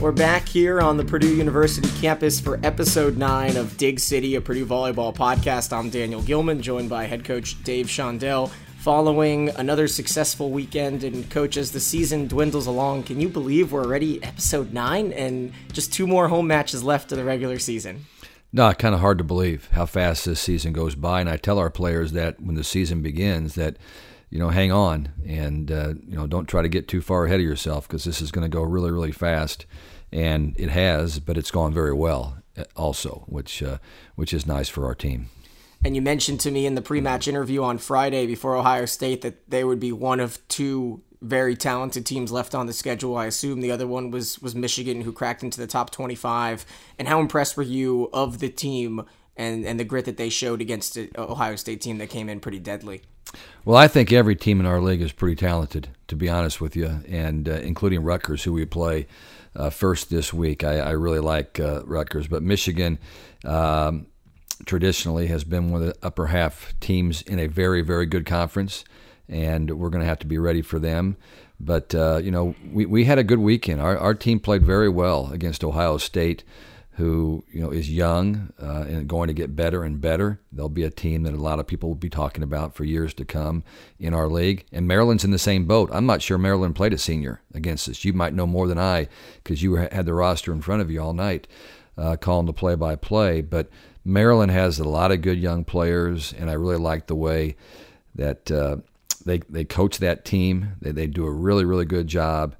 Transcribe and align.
We're 0.00 0.12
back 0.12 0.48
here 0.48 0.80
on 0.80 0.96
the 0.96 1.04
Purdue 1.04 1.34
University 1.34 1.88
campus 2.00 2.38
for 2.38 2.60
episode 2.62 3.16
9 3.16 3.56
of 3.56 3.76
Dig 3.76 3.98
City, 3.98 4.36
a 4.36 4.40
Purdue 4.40 4.64
volleyball 4.64 5.12
podcast. 5.12 5.76
I'm 5.76 5.90
Daniel 5.90 6.22
Gilman, 6.22 6.62
joined 6.62 6.88
by 6.88 7.06
head 7.06 7.24
coach 7.24 7.60
Dave 7.64 7.86
Shondell. 7.86 8.48
Following 8.78 9.48
another 9.48 9.88
successful 9.88 10.52
weekend, 10.52 11.02
and 11.02 11.28
coach, 11.30 11.56
as 11.56 11.72
the 11.72 11.80
season 11.80 12.28
dwindles 12.28 12.68
along, 12.68 13.02
can 13.02 13.20
you 13.20 13.28
believe 13.28 13.72
we're 13.72 13.84
already 13.84 14.22
episode 14.22 14.72
9 14.72 15.12
and 15.14 15.52
just 15.72 15.92
two 15.92 16.06
more 16.06 16.28
home 16.28 16.46
matches 16.46 16.84
left 16.84 17.10
of 17.10 17.18
the 17.18 17.24
regular 17.24 17.58
season? 17.58 18.06
No, 18.52 18.72
kind 18.74 18.94
of 18.94 19.00
hard 19.00 19.18
to 19.18 19.24
believe 19.24 19.68
how 19.72 19.84
fast 19.84 20.24
this 20.24 20.38
season 20.38 20.72
goes 20.72 20.94
by. 20.94 21.20
And 21.20 21.28
I 21.28 21.38
tell 21.38 21.58
our 21.58 21.70
players 21.70 22.12
that 22.12 22.40
when 22.40 22.54
the 22.54 22.62
season 22.62 23.02
begins, 23.02 23.56
that 23.56 23.76
you 24.30 24.38
know, 24.38 24.50
hang 24.50 24.72
on 24.72 25.08
and 25.26 25.70
uh, 25.70 25.94
you 26.06 26.16
know, 26.16 26.26
don't 26.26 26.46
try 26.46 26.62
to 26.62 26.68
get 26.68 26.88
too 26.88 27.00
far 27.00 27.24
ahead 27.24 27.40
of 27.40 27.46
yourself 27.46 27.88
because 27.88 28.04
this 28.04 28.20
is 28.20 28.30
going 28.30 28.48
to 28.48 28.54
go 28.54 28.62
really, 28.62 28.90
really 28.90 29.12
fast, 29.12 29.66
and 30.12 30.54
it 30.58 30.70
has, 30.70 31.18
but 31.18 31.36
it's 31.38 31.50
gone 31.50 31.72
very 31.72 31.92
well 31.92 32.38
uh, 32.56 32.64
also, 32.76 33.24
which 33.26 33.62
uh, 33.62 33.78
which 34.14 34.32
is 34.32 34.46
nice 34.46 34.68
for 34.68 34.84
our 34.84 34.94
team. 34.94 35.30
And 35.84 35.94
you 35.94 36.02
mentioned 36.02 36.40
to 36.40 36.50
me 36.50 36.66
in 36.66 36.74
the 36.74 36.82
pre-match 36.82 37.28
interview 37.28 37.62
on 37.62 37.78
Friday 37.78 38.26
before 38.26 38.56
Ohio 38.56 38.84
State 38.84 39.22
that 39.22 39.48
they 39.48 39.62
would 39.62 39.78
be 39.78 39.92
one 39.92 40.18
of 40.18 40.46
two 40.48 41.02
very 41.20 41.56
talented 41.56 42.04
teams 42.04 42.32
left 42.32 42.54
on 42.54 42.66
the 42.66 42.72
schedule. 42.72 43.16
I 43.16 43.26
assume 43.26 43.60
the 43.60 43.70
other 43.70 43.86
one 43.86 44.10
was 44.10 44.40
was 44.40 44.54
Michigan, 44.54 45.02
who 45.02 45.12
cracked 45.12 45.42
into 45.42 45.60
the 45.60 45.66
top 45.66 45.90
25. 45.90 46.66
And 46.98 47.08
how 47.08 47.20
impressed 47.20 47.56
were 47.56 47.62
you 47.62 48.10
of 48.12 48.38
the 48.38 48.48
team 48.48 49.04
and 49.36 49.64
and 49.64 49.78
the 49.78 49.84
grit 49.84 50.04
that 50.04 50.16
they 50.16 50.28
showed 50.28 50.60
against 50.60 50.94
the 50.94 51.10
Ohio 51.16 51.56
State 51.56 51.80
team 51.80 51.98
that 51.98 52.08
came 52.08 52.28
in 52.28 52.40
pretty 52.40 52.60
deadly? 52.60 53.02
Well, 53.64 53.76
I 53.76 53.88
think 53.88 54.12
every 54.12 54.36
team 54.36 54.60
in 54.60 54.66
our 54.66 54.80
league 54.80 55.02
is 55.02 55.12
pretty 55.12 55.36
talented, 55.36 55.88
to 56.08 56.16
be 56.16 56.28
honest 56.28 56.60
with 56.60 56.74
you, 56.74 57.00
and 57.08 57.48
uh, 57.48 57.52
including 57.52 58.02
Rutgers, 58.02 58.44
who 58.44 58.52
we 58.52 58.64
play 58.64 59.06
uh, 59.54 59.70
first 59.70 60.10
this 60.10 60.32
week. 60.32 60.64
I, 60.64 60.78
I 60.78 60.90
really 60.92 61.18
like 61.18 61.60
uh, 61.60 61.82
Rutgers, 61.84 62.28
but 62.28 62.42
Michigan 62.42 62.98
um, 63.44 64.06
traditionally 64.64 65.26
has 65.26 65.44
been 65.44 65.70
one 65.70 65.82
of 65.82 65.88
the 65.88 65.96
upper 66.02 66.26
half 66.28 66.74
teams 66.80 67.22
in 67.22 67.38
a 67.38 67.46
very, 67.46 67.82
very 67.82 68.06
good 68.06 68.24
conference, 68.24 68.84
and 69.28 69.78
we're 69.78 69.90
going 69.90 70.02
to 70.02 70.08
have 70.08 70.20
to 70.20 70.26
be 70.26 70.38
ready 70.38 70.62
for 70.62 70.78
them. 70.78 71.16
But 71.60 71.94
uh, 71.94 72.20
you 72.22 72.30
know, 72.30 72.54
we, 72.72 72.86
we 72.86 73.04
had 73.04 73.18
a 73.18 73.24
good 73.24 73.40
weekend. 73.40 73.80
Our 73.80 73.98
our 73.98 74.14
team 74.14 74.38
played 74.38 74.62
very 74.62 74.88
well 74.88 75.32
against 75.32 75.64
Ohio 75.64 75.98
State 75.98 76.44
who 76.98 77.44
you 77.52 77.60
know 77.60 77.70
is 77.70 77.88
young 77.88 78.52
uh, 78.60 78.84
and 78.88 79.08
going 79.08 79.28
to 79.28 79.32
get 79.32 79.54
better 79.54 79.84
and 79.84 80.00
better. 80.00 80.40
They'll 80.50 80.68
be 80.68 80.82
a 80.82 80.90
team 80.90 81.22
that 81.22 81.32
a 81.32 81.36
lot 81.36 81.60
of 81.60 81.66
people 81.68 81.88
will 81.88 81.96
be 81.96 82.10
talking 82.10 82.42
about 82.42 82.74
for 82.74 82.84
years 82.84 83.14
to 83.14 83.24
come 83.24 83.62
in 84.00 84.12
our 84.12 84.28
league. 84.28 84.66
And 84.72 84.88
Maryland's 84.88 85.24
in 85.24 85.30
the 85.30 85.38
same 85.38 85.64
boat. 85.64 85.90
I'm 85.92 86.06
not 86.06 86.22
sure 86.22 86.38
Maryland 86.38 86.74
played 86.74 86.92
a 86.92 86.98
senior 86.98 87.40
against 87.54 87.88
us. 87.88 88.04
You 88.04 88.14
might 88.14 88.34
know 88.34 88.48
more 88.48 88.66
than 88.66 88.80
I 88.80 89.06
because 89.44 89.62
you 89.62 89.76
had 89.76 90.06
the 90.06 90.12
roster 90.12 90.52
in 90.52 90.60
front 90.60 90.82
of 90.82 90.90
you 90.90 91.00
all 91.00 91.12
night, 91.12 91.46
uh, 91.96 92.16
calling 92.16 92.46
the 92.46 92.52
play-by-play. 92.52 93.42
But 93.42 93.70
Maryland 94.04 94.50
has 94.50 94.80
a 94.80 94.88
lot 94.88 95.12
of 95.12 95.22
good 95.22 95.38
young 95.38 95.64
players, 95.64 96.32
and 96.32 96.50
I 96.50 96.54
really 96.54 96.78
like 96.78 97.06
the 97.06 97.14
way 97.14 97.54
that 98.16 98.50
uh, 98.50 98.78
they 99.24 99.38
they 99.48 99.64
coach 99.64 99.98
that 99.98 100.24
team. 100.24 100.72
They 100.80 100.90
they 100.90 101.06
do 101.06 101.26
a 101.26 101.30
really 101.30 101.64
really 101.64 101.84
good 101.84 102.08
job. 102.08 102.56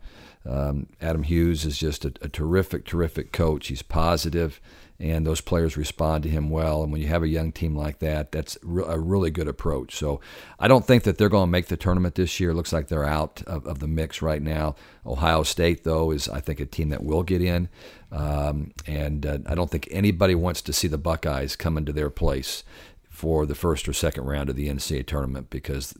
Um, 0.48 0.86
Adam 1.00 1.24
Hughes 1.24 1.66
is 1.66 1.76
just 1.76 2.04
a, 2.06 2.12
a, 2.22 2.28
terrific, 2.28 2.86
terrific 2.86 3.32
coach. 3.32 3.66
He's 3.68 3.82
positive, 3.82 4.62
and 4.98 5.26
those 5.26 5.42
players 5.42 5.76
respond 5.76 6.22
to 6.22 6.30
him 6.30 6.48
well. 6.48 6.82
And 6.82 6.90
when 6.90 7.02
you 7.02 7.08
have 7.08 7.22
a 7.22 7.28
young 7.28 7.52
team 7.52 7.76
like 7.76 7.98
that, 7.98 8.32
that's 8.32 8.56
re- 8.62 8.84
a 8.86 8.98
really 8.98 9.30
good 9.30 9.46
approach. 9.46 9.94
So 9.94 10.22
I 10.58 10.66
don't 10.66 10.86
think 10.86 11.02
that 11.02 11.18
they're 11.18 11.28
going 11.28 11.48
to 11.48 11.52
make 11.52 11.66
the 11.66 11.76
tournament 11.76 12.14
this 12.14 12.40
year. 12.40 12.50
It 12.50 12.54
looks 12.54 12.72
like 12.72 12.88
they're 12.88 13.04
out 13.04 13.42
of, 13.46 13.66
of, 13.66 13.80
the 13.80 13.86
mix 13.86 14.22
right 14.22 14.40
now. 14.40 14.74
Ohio 15.04 15.42
State, 15.42 15.84
though, 15.84 16.10
is 16.12 16.30
I 16.30 16.40
think 16.40 16.60
a 16.60 16.66
team 16.66 16.88
that 16.88 17.04
will 17.04 17.22
get 17.22 17.42
in. 17.42 17.68
Um, 18.10 18.72
and 18.86 19.26
uh, 19.26 19.38
I 19.46 19.54
don't 19.54 19.70
think 19.70 19.86
anybody 19.90 20.34
wants 20.34 20.62
to 20.62 20.72
see 20.72 20.88
the 20.88 20.96
Buckeyes 20.96 21.56
come 21.56 21.76
into 21.76 21.92
their 21.92 22.10
place 22.10 22.64
for 23.10 23.44
the 23.44 23.54
first 23.54 23.86
or 23.86 23.92
second 23.92 24.24
round 24.24 24.48
of 24.48 24.56
the 24.56 24.68
NCAA 24.68 25.06
tournament 25.06 25.50
because 25.50 25.94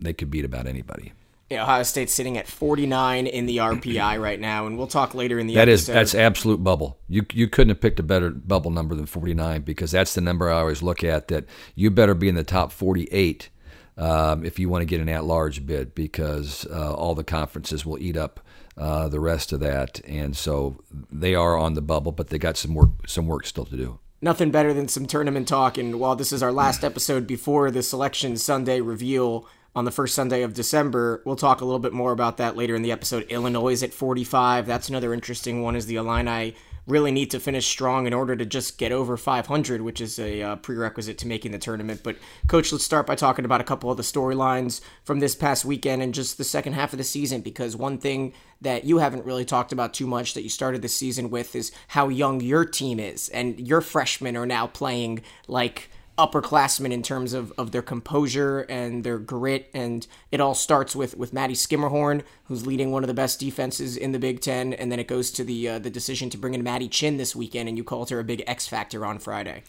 they 0.00 0.12
could 0.12 0.30
beat 0.30 0.44
about 0.44 0.68
anybody. 0.68 1.12
Ohio 1.58 1.82
State's 1.82 2.12
sitting 2.12 2.38
at 2.38 2.46
49 2.46 3.26
in 3.26 3.46
the 3.46 3.58
RPI 3.58 4.20
right 4.20 4.40
now, 4.40 4.66
and 4.66 4.76
we'll 4.78 4.86
talk 4.86 5.14
later 5.14 5.38
in 5.38 5.46
the 5.46 5.54
that 5.54 5.68
episode. 5.68 5.92
That 5.92 6.02
is 6.02 6.12
that's 6.12 6.14
absolute 6.14 6.62
bubble. 6.62 6.98
You 7.08 7.24
you 7.32 7.48
couldn't 7.48 7.70
have 7.70 7.80
picked 7.80 8.00
a 8.00 8.02
better 8.02 8.30
bubble 8.30 8.70
number 8.70 8.94
than 8.94 9.06
49 9.06 9.62
because 9.62 9.90
that's 9.90 10.14
the 10.14 10.20
number 10.20 10.50
I 10.50 10.60
always 10.60 10.82
look 10.82 11.04
at. 11.04 11.28
That 11.28 11.46
you 11.74 11.90
better 11.90 12.14
be 12.14 12.28
in 12.28 12.34
the 12.34 12.44
top 12.44 12.72
48 12.72 13.50
um, 13.96 14.44
if 14.44 14.58
you 14.58 14.68
want 14.68 14.82
to 14.82 14.86
get 14.86 15.00
an 15.00 15.08
at-large 15.08 15.66
bid 15.66 15.94
because 15.94 16.66
uh, 16.70 16.94
all 16.94 17.14
the 17.14 17.24
conferences 17.24 17.84
will 17.84 17.98
eat 17.98 18.16
up 18.16 18.40
uh, 18.76 19.08
the 19.08 19.20
rest 19.20 19.52
of 19.52 19.60
that, 19.60 20.00
and 20.06 20.36
so 20.36 20.82
they 21.10 21.34
are 21.34 21.56
on 21.56 21.74
the 21.74 21.82
bubble, 21.82 22.12
but 22.12 22.28
they 22.28 22.38
got 22.38 22.56
some 22.56 22.74
work 22.74 22.90
some 23.06 23.26
work 23.26 23.46
still 23.46 23.66
to 23.66 23.76
do 23.76 23.98
nothing 24.22 24.52
better 24.52 24.72
than 24.72 24.88
some 24.88 25.04
tournament 25.04 25.48
talk. 25.48 25.76
And 25.76 25.98
while 25.98 26.16
this 26.16 26.32
is 26.32 26.42
our 26.42 26.52
last 26.52 26.84
episode 26.84 27.26
before 27.26 27.70
the 27.70 27.82
Selection 27.82 28.36
Sunday 28.36 28.80
reveal, 28.80 29.46
on 29.74 29.84
the 29.84 29.90
first 29.90 30.14
Sunday 30.14 30.42
of 30.42 30.54
December. 30.54 31.22
We'll 31.24 31.36
talk 31.36 31.60
a 31.60 31.64
little 31.64 31.78
bit 31.78 31.92
more 31.92 32.12
about 32.12 32.36
that 32.36 32.56
later 32.56 32.74
in 32.74 32.82
the 32.82 32.92
episode. 32.92 33.24
Illinois 33.30 33.72
is 33.72 33.82
at 33.82 33.92
45. 33.92 34.66
That's 34.66 34.88
another 34.88 35.14
interesting 35.14 35.62
one. 35.62 35.76
Is 35.76 35.86
the 35.86 35.96
Illini 35.96 36.54
really 36.86 37.12
need 37.12 37.30
to 37.30 37.38
finish 37.38 37.66
strong 37.66 38.06
in 38.06 38.12
order 38.12 38.34
to 38.34 38.44
just 38.44 38.76
get 38.76 38.90
over 38.90 39.16
500, 39.16 39.82
which 39.82 40.00
is 40.00 40.18
a 40.18 40.42
uh, 40.42 40.56
prerequisite 40.56 41.16
to 41.18 41.28
making 41.28 41.52
the 41.52 41.58
tournament. 41.58 42.00
But 42.02 42.16
coach, 42.48 42.72
let's 42.72 42.84
start 42.84 43.06
by 43.06 43.14
talking 43.14 43.44
about 43.44 43.60
a 43.60 43.64
couple 43.64 43.90
of 43.90 43.96
the 43.96 44.02
storylines 44.02 44.80
from 45.04 45.20
this 45.20 45.36
past 45.36 45.64
weekend 45.64 46.02
and 46.02 46.12
just 46.12 46.38
the 46.38 46.44
second 46.44 46.72
half 46.72 46.92
of 46.92 46.98
the 46.98 47.04
season. 47.04 47.40
Because 47.40 47.76
one 47.76 47.98
thing 47.98 48.32
that 48.60 48.84
you 48.84 48.98
haven't 48.98 49.24
really 49.24 49.44
talked 49.44 49.72
about 49.72 49.94
too 49.94 50.06
much 50.06 50.34
that 50.34 50.42
you 50.42 50.48
started 50.48 50.82
the 50.82 50.88
season 50.88 51.30
with 51.30 51.54
is 51.54 51.70
how 51.88 52.08
young 52.08 52.40
your 52.40 52.64
team 52.64 52.98
is, 52.98 53.28
and 53.28 53.60
your 53.60 53.80
freshmen 53.80 54.36
are 54.36 54.46
now 54.46 54.66
playing 54.66 55.22
like 55.46 55.88
upperclassmen 56.18 56.92
in 56.92 57.02
terms 57.02 57.32
of, 57.32 57.52
of 57.56 57.70
their 57.70 57.82
composure 57.82 58.60
and 58.68 59.02
their 59.02 59.18
grit. 59.18 59.70
And 59.72 60.06
it 60.30 60.40
all 60.40 60.54
starts 60.54 60.94
with, 60.94 61.16
with 61.16 61.32
Maddie 61.32 61.54
Schermerhorn, 61.54 62.22
who's 62.44 62.66
leading 62.66 62.90
one 62.90 63.02
of 63.02 63.08
the 63.08 63.14
best 63.14 63.40
defenses 63.40 63.96
in 63.96 64.12
the 64.12 64.18
Big 64.18 64.40
Ten. 64.40 64.72
And 64.74 64.92
then 64.92 64.98
it 64.98 65.08
goes 65.08 65.30
to 65.32 65.44
the 65.44 65.68
uh, 65.68 65.78
the 65.78 65.90
decision 65.90 66.30
to 66.30 66.38
bring 66.38 66.54
in 66.54 66.62
Maddie 66.62 66.88
Chinn 66.88 67.16
this 67.16 67.34
weekend, 67.34 67.68
and 67.68 67.78
you 67.78 67.84
called 67.84 68.10
her 68.10 68.18
a 68.18 68.24
big 68.24 68.42
X 68.46 68.66
factor 68.66 69.04
on 69.06 69.18
Friday. 69.18 69.62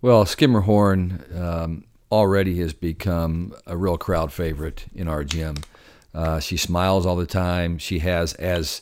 Well, 0.00 0.24
Schermerhorn 0.24 1.34
um, 1.38 1.84
already 2.10 2.58
has 2.58 2.72
become 2.72 3.54
a 3.66 3.76
real 3.76 3.98
crowd 3.98 4.32
favorite 4.32 4.86
in 4.94 5.08
our 5.08 5.24
gym. 5.24 5.56
Uh, 6.14 6.40
she 6.40 6.56
smiles 6.56 7.04
all 7.06 7.16
the 7.16 7.26
time. 7.26 7.78
She 7.78 7.98
has 8.00 8.34
as 8.34 8.80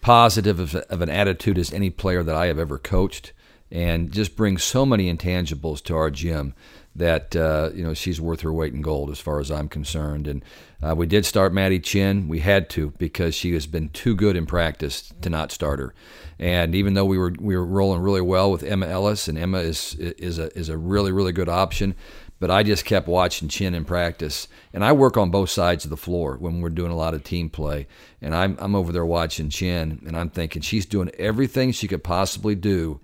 positive 0.00 0.60
of, 0.60 0.74
of 0.74 1.00
an 1.00 1.08
attitude 1.08 1.58
as 1.58 1.72
any 1.72 1.90
player 1.90 2.22
that 2.22 2.34
I 2.34 2.46
have 2.46 2.58
ever 2.58 2.78
coached 2.78 3.32
and 3.70 4.12
just 4.12 4.36
brings 4.36 4.62
so 4.64 4.86
many 4.86 5.12
intangibles 5.12 5.82
to 5.84 5.96
our 5.96 6.10
gym 6.10 6.54
that 6.98 7.36
uh, 7.36 7.70
you 7.74 7.84
know 7.84 7.94
she's 7.94 8.20
worth 8.20 8.40
her 8.40 8.52
weight 8.52 8.74
in 8.74 8.82
gold 8.82 9.10
as 9.10 9.20
far 9.20 9.40
as 9.40 9.50
I'm 9.50 9.68
concerned. 9.68 10.26
And 10.26 10.44
uh, 10.82 10.94
we 10.96 11.06
did 11.06 11.24
start 11.24 11.52
Maddie 11.52 11.80
Chinn. 11.80 12.28
We 12.28 12.40
had 12.40 12.68
to 12.70 12.90
because 12.98 13.34
she 13.34 13.52
has 13.54 13.66
been 13.66 13.88
too 13.90 14.14
good 14.14 14.36
in 14.36 14.46
practice 14.46 15.12
to 15.22 15.30
not 15.30 15.52
start 15.52 15.78
her. 15.78 15.94
And 16.38 16.74
even 16.74 16.94
though 16.94 17.04
we 17.04 17.18
were 17.18 17.34
we 17.38 17.56
were 17.56 17.64
rolling 17.64 18.02
really 18.02 18.20
well 18.20 18.50
with 18.50 18.62
Emma 18.62 18.86
Ellis, 18.86 19.28
and 19.28 19.38
Emma 19.38 19.58
is 19.58 19.94
is 19.94 20.38
a 20.38 20.56
is 20.58 20.68
a 20.68 20.76
really 20.76 21.12
really 21.12 21.32
good 21.32 21.48
option. 21.48 21.94
But 22.40 22.52
I 22.52 22.62
just 22.62 22.84
kept 22.84 23.08
watching 23.08 23.48
Chinn 23.48 23.74
in 23.74 23.84
practice, 23.84 24.46
and 24.72 24.84
I 24.84 24.92
work 24.92 25.16
on 25.16 25.30
both 25.30 25.50
sides 25.50 25.82
of 25.82 25.90
the 25.90 25.96
floor 25.96 26.36
when 26.36 26.60
we're 26.60 26.68
doing 26.68 26.92
a 26.92 26.96
lot 26.96 27.14
of 27.14 27.24
team 27.24 27.50
play. 27.50 27.88
And 28.20 28.34
I'm 28.34 28.56
I'm 28.60 28.74
over 28.76 28.92
there 28.92 29.06
watching 29.06 29.50
Chinn, 29.50 30.02
and 30.06 30.16
I'm 30.16 30.30
thinking 30.30 30.62
she's 30.62 30.86
doing 30.86 31.10
everything 31.18 31.72
she 31.72 31.88
could 31.88 32.04
possibly 32.04 32.54
do 32.54 33.00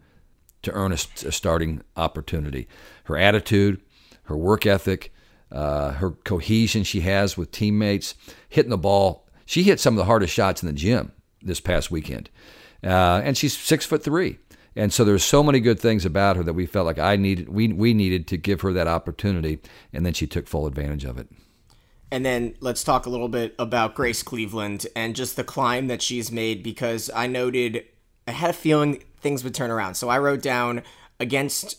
to 0.64 0.72
earn 0.72 0.92
a, 0.92 0.98
a 1.26 1.32
starting 1.32 1.82
opportunity. 1.97 2.69
Her 3.04 3.16
attitude, 3.16 3.80
her 4.25 4.36
work 4.36 4.66
ethic, 4.66 5.12
uh, 5.52 5.92
her 5.92 6.10
cohesion 6.10 6.82
she 6.82 7.00
has 7.02 7.36
with 7.36 7.50
teammates, 7.50 8.14
hitting 8.48 8.70
the 8.70 8.78
ball. 8.78 9.26
She 9.47 9.62
hit 9.62 9.80
some 9.80 9.94
of 9.94 9.98
the 9.98 10.04
hardest 10.04 10.32
shots 10.32 10.62
in 10.62 10.66
the 10.66 10.72
gym 10.72 11.12
this 11.42 11.60
past 11.60 11.91
weekend, 11.91 12.30
uh, 12.82 13.21
and 13.24 13.36
she's 13.36 13.56
six 13.56 13.86
foot 13.86 14.03
three. 14.03 14.39
And 14.77 14.92
so 14.92 15.04
there's 15.04 15.22
so 15.22 15.42
many 15.42 15.60
good 15.60 15.78
things 15.78 16.04
about 16.04 16.36
her 16.36 16.42
that 16.42 16.54
we 16.54 16.66
felt 16.66 16.86
like 16.86 16.98
I 16.98 17.15
needed, 17.16 17.48
we 17.48 17.68
we 17.68 17.94
needed 17.94 18.27
to 18.28 18.36
give 18.36 18.62
her 18.62 18.72
that 18.72 18.89
opportunity, 18.89 19.60
and 19.92 20.04
then 20.04 20.12
she 20.15 20.27
took 20.27 20.48
full 20.48 20.66
advantage 20.66 21.04
of 21.04 21.18
it. 21.18 21.28
And 22.10 22.24
then 22.24 22.54
let's 22.60 22.84
talk 22.84 23.06
a 23.06 23.10
little 23.10 23.28
bit 23.28 23.54
about 23.59 23.94
Grace 23.94 24.22
Cleveland 24.22 24.86
and 24.94 25.16
just 25.16 25.36
the 25.36 25.44
climb 25.44 25.89
that 25.89 26.03
she's 26.03 26.30
made 26.30 26.62
because 26.62 27.10
I 27.15 27.27
noted 27.27 27.84
I 28.26 28.32
had 28.32 28.50
a 28.50 28.54
feeling 28.54 29.03
things 29.21 29.44
would 29.44 29.54
turn 29.54 29.71
around. 29.71 29.94
So 29.94 30.09
I 30.09 30.18
wrote 30.18 30.42
down 30.42 30.82
against 31.21 31.78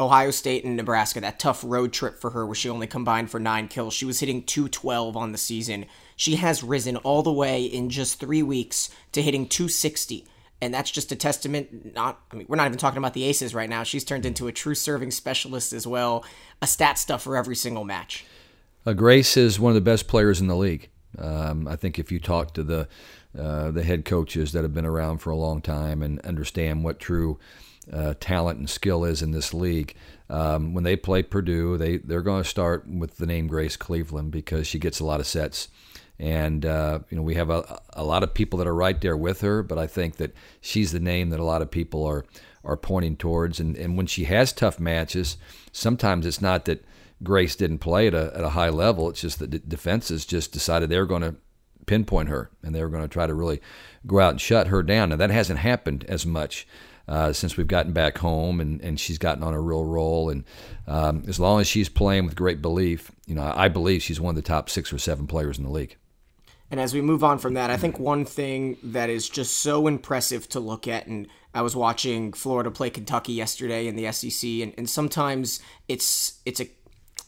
Ohio 0.00 0.30
State 0.30 0.64
and 0.64 0.76
Nebraska, 0.76 1.20
that 1.20 1.38
tough 1.38 1.62
road 1.64 1.92
trip 1.92 2.20
for 2.20 2.30
her 2.30 2.44
where 2.44 2.54
she 2.54 2.68
only 2.68 2.86
combined 2.86 3.30
for 3.30 3.38
nine 3.38 3.68
kills. 3.68 3.94
She 3.94 4.04
was 4.04 4.20
hitting 4.20 4.42
212 4.42 5.16
on 5.16 5.32
the 5.32 5.38
season. 5.38 5.86
She 6.16 6.36
has 6.36 6.64
risen 6.64 6.96
all 6.98 7.22
the 7.22 7.32
way 7.32 7.64
in 7.64 7.90
just 7.90 8.18
three 8.18 8.42
weeks 8.42 8.90
to 9.12 9.22
hitting 9.22 9.48
260. 9.48 10.26
And 10.60 10.74
that's 10.74 10.90
just 10.90 11.12
a 11.12 11.16
testament. 11.16 11.94
Not, 11.94 12.20
I 12.32 12.36
mean, 12.36 12.46
we're 12.48 12.56
not 12.56 12.66
even 12.66 12.78
talking 12.78 12.98
about 12.98 13.14
the 13.14 13.24
aces 13.24 13.54
right 13.54 13.68
now. 13.68 13.82
She's 13.82 14.04
turned 14.04 14.26
into 14.26 14.48
a 14.48 14.52
true 14.52 14.74
serving 14.74 15.12
specialist 15.12 15.72
as 15.72 15.86
well, 15.86 16.24
a 16.60 16.66
stat 16.66 16.98
stuff 16.98 17.22
for 17.22 17.36
every 17.36 17.56
single 17.56 17.84
match. 17.84 18.24
Uh, 18.86 18.94
Grace 18.94 19.36
is 19.36 19.60
one 19.60 19.70
of 19.70 19.74
the 19.74 19.80
best 19.80 20.08
players 20.08 20.40
in 20.40 20.48
the 20.48 20.56
league. 20.56 20.88
Um, 21.18 21.68
I 21.68 21.76
think 21.76 21.98
if 21.98 22.10
you 22.10 22.18
talk 22.18 22.54
to 22.54 22.64
the 22.64 22.88
uh, 23.38 23.70
the 23.70 23.82
head 23.82 24.04
coaches 24.04 24.52
that 24.52 24.62
have 24.62 24.74
been 24.74 24.86
around 24.86 25.18
for 25.18 25.30
a 25.30 25.36
long 25.36 25.60
time 25.60 26.02
and 26.02 26.20
understand 26.20 26.84
what 26.84 26.98
true 26.98 27.38
uh, 27.92 28.14
talent 28.20 28.58
and 28.58 28.70
skill 28.70 29.04
is 29.04 29.22
in 29.22 29.32
this 29.32 29.52
league. 29.52 29.94
Um, 30.30 30.72
when 30.72 30.84
they 30.84 30.96
play 30.96 31.22
Purdue, 31.22 31.76
they 31.76 31.98
they're 31.98 32.22
going 32.22 32.42
to 32.42 32.48
start 32.48 32.86
with 32.88 33.18
the 33.18 33.26
name 33.26 33.46
Grace 33.46 33.76
Cleveland 33.76 34.30
because 34.30 34.66
she 34.66 34.78
gets 34.78 35.00
a 35.00 35.04
lot 35.04 35.20
of 35.20 35.26
sets, 35.26 35.68
and 36.18 36.64
uh, 36.64 37.00
you 37.10 37.16
know 37.16 37.22
we 37.22 37.34
have 37.34 37.50
a, 37.50 37.80
a 37.92 38.04
lot 38.04 38.22
of 38.22 38.32
people 38.32 38.58
that 38.58 38.68
are 38.68 38.74
right 38.74 39.00
there 39.00 39.16
with 39.16 39.42
her. 39.42 39.62
But 39.62 39.78
I 39.78 39.86
think 39.86 40.16
that 40.16 40.34
she's 40.60 40.92
the 40.92 41.00
name 41.00 41.30
that 41.30 41.40
a 41.40 41.44
lot 41.44 41.62
of 41.62 41.70
people 41.70 42.04
are 42.06 42.24
are 42.64 42.76
pointing 42.76 43.16
towards. 43.16 43.60
And 43.60 43.76
and 43.76 43.96
when 43.96 44.06
she 44.06 44.24
has 44.24 44.52
tough 44.52 44.80
matches, 44.80 45.36
sometimes 45.72 46.24
it's 46.24 46.40
not 46.40 46.64
that 46.64 46.84
Grace 47.22 47.54
didn't 47.54 47.78
play 47.78 48.06
at 48.06 48.14
a 48.14 48.32
at 48.34 48.44
a 48.44 48.50
high 48.50 48.70
level. 48.70 49.10
It's 49.10 49.20
just 49.20 49.38
that 49.40 49.50
the 49.50 49.58
defenses 49.58 50.24
just 50.24 50.52
decided 50.52 50.88
they 50.88 50.98
were 50.98 51.06
going 51.06 51.22
to 51.22 51.36
pinpoint 51.86 52.28
her 52.28 52.50
and 52.62 52.74
they 52.74 52.82
were 52.82 52.88
going 52.88 53.02
to 53.02 53.08
try 53.08 53.26
to 53.26 53.34
really 53.34 53.60
go 54.06 54.20
out 54.20 54.30
and 54.30 54.40
shut 54.40 54.68
her 54.68 54.82
down. 54.82 55.10
Now 55.10 55.16
that 55.16 55.30
hasn't 55.30 55.58
happened 55.58 56.04
as 56.08 56.24
much 56.26 56.66
uh, 57.06 57.32
since 57.32 57.56
we've 57.56 57.66
gotten 57.66 57.92
back 57.92 58.18
home, 58.18 58.60
and, 58.60 58.80
and 58.80 58.98
she's 58.98 59.18
gotten 59.18 59.42
on 59.42 59.54
a 59.54 59.60
real 59.60 59.84
roll. 59.84 60.30
And 60.30 60.44
um, 60.86 61.24
as 61.28 61.38
long 61.38 61.60
as 61.60 61.66
she's 61.66 61.88
playing 61.88 62.24
with 62.24 62.34
great 62.34 62.62
belief, 62.62 63.10
you 63.26 63.34
know, 63.34 63.52
I 63.54 63.68
believe 63.68 64.02
she's 64.02 64.20
one 64.20 64.30
of 64.30 64.36
the 64.36 64.48
top 64.48 64.70
six 64.70 64.92
or 64.92 64.98
seven 64.98 65.26
players 65.26 65.58
in 65.58 65.64
the 65.64 65.70
league. 65.70 65.96
And 66.70 66.80
as 66.80 66.94
we 66.94 67.02
move 67.02 67.22
on 67.22 67.38
from 67.38 67.54
that, 67.54 67.70
I 67.70 67.76
think 67.76 67.98
one 67.98 68.24
thing 68.24 68.78
that 68.82 69.10
is 69.10 69.28
just 69.28 69.58
so 69.58 69.86
impressive 69.86 70.48
to 70.50 70.60
look 70.60 70.88
at, 70.88 71.06
and 71.06 71.28
I 71.52 71.62
was 71.62 71.76
watching 71.76 72.32
Florida 72.32 72.70
play 72.70 72.90
Kentucky 72.90 73.34
yesterday 73.34 73.86
in 73.86 73.96
the 73.96 74.10
SEC, 74.10 74.48
and, 74.62 74.74
and 74.78 74.88
sometimes 74.88 75.60
it's 75.88 76.40
it's 76.46 76.60
a 76.60 76.68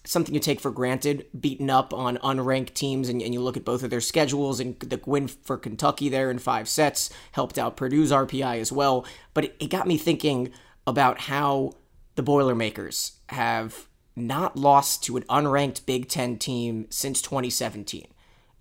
something 0.07 0.35
you 0.35 0.41
take 0.41 0.61
for 0.61 0.71
granted, 0.71 1.27
beaten 1.39 1.69
up 1.69 1.93
on 1.93 2.19
unranked 2.19 2.75
teams, 2.75 3.09
and, 3.09 3.21
and, 3.21 3.35
you 3.35 3.41
look 3.41 3.57
at 3.57 3.65
both 3.65 3.83
of 3.83 3.91
their 3.91 4.01
schedules, 4.01 4.61
and 4.61 4.79
the 4.81 5.01
win 5.05 5.29
for 5.29 5.57
Kentucky 5.57 6.09
there 6.09 6.31
in 6.31 6.39
five 6.39 6.69
sets 6.69 7.11
helped 7.33 7.59
out 7.59 7.77
Purdue's 7.77 8.13
RPI 8.13 8.61
as 8.61 8.73
well. 8.73 9.05
But 9.35 9.45
it, 9.45 9.57
it 9.61 9.71
got 9.71 9.87
me 9.87 9.99
thinking 9.99 10.53
about 10.87 11.23
how 11.23 11.73
the 12.15 12.23
Boilermakers 12.23 13.13
have 13.29 13.89
not 14.15 14.57
lost 14.57 15.03
to 15.05 15.17
an 15.17 15.25
unranked 15.25 15.85
Big 15.85 16.09
Ten 16.09 16.39
team 16.39 16.87
since 16.91 17.21
2017. 17.21 18.07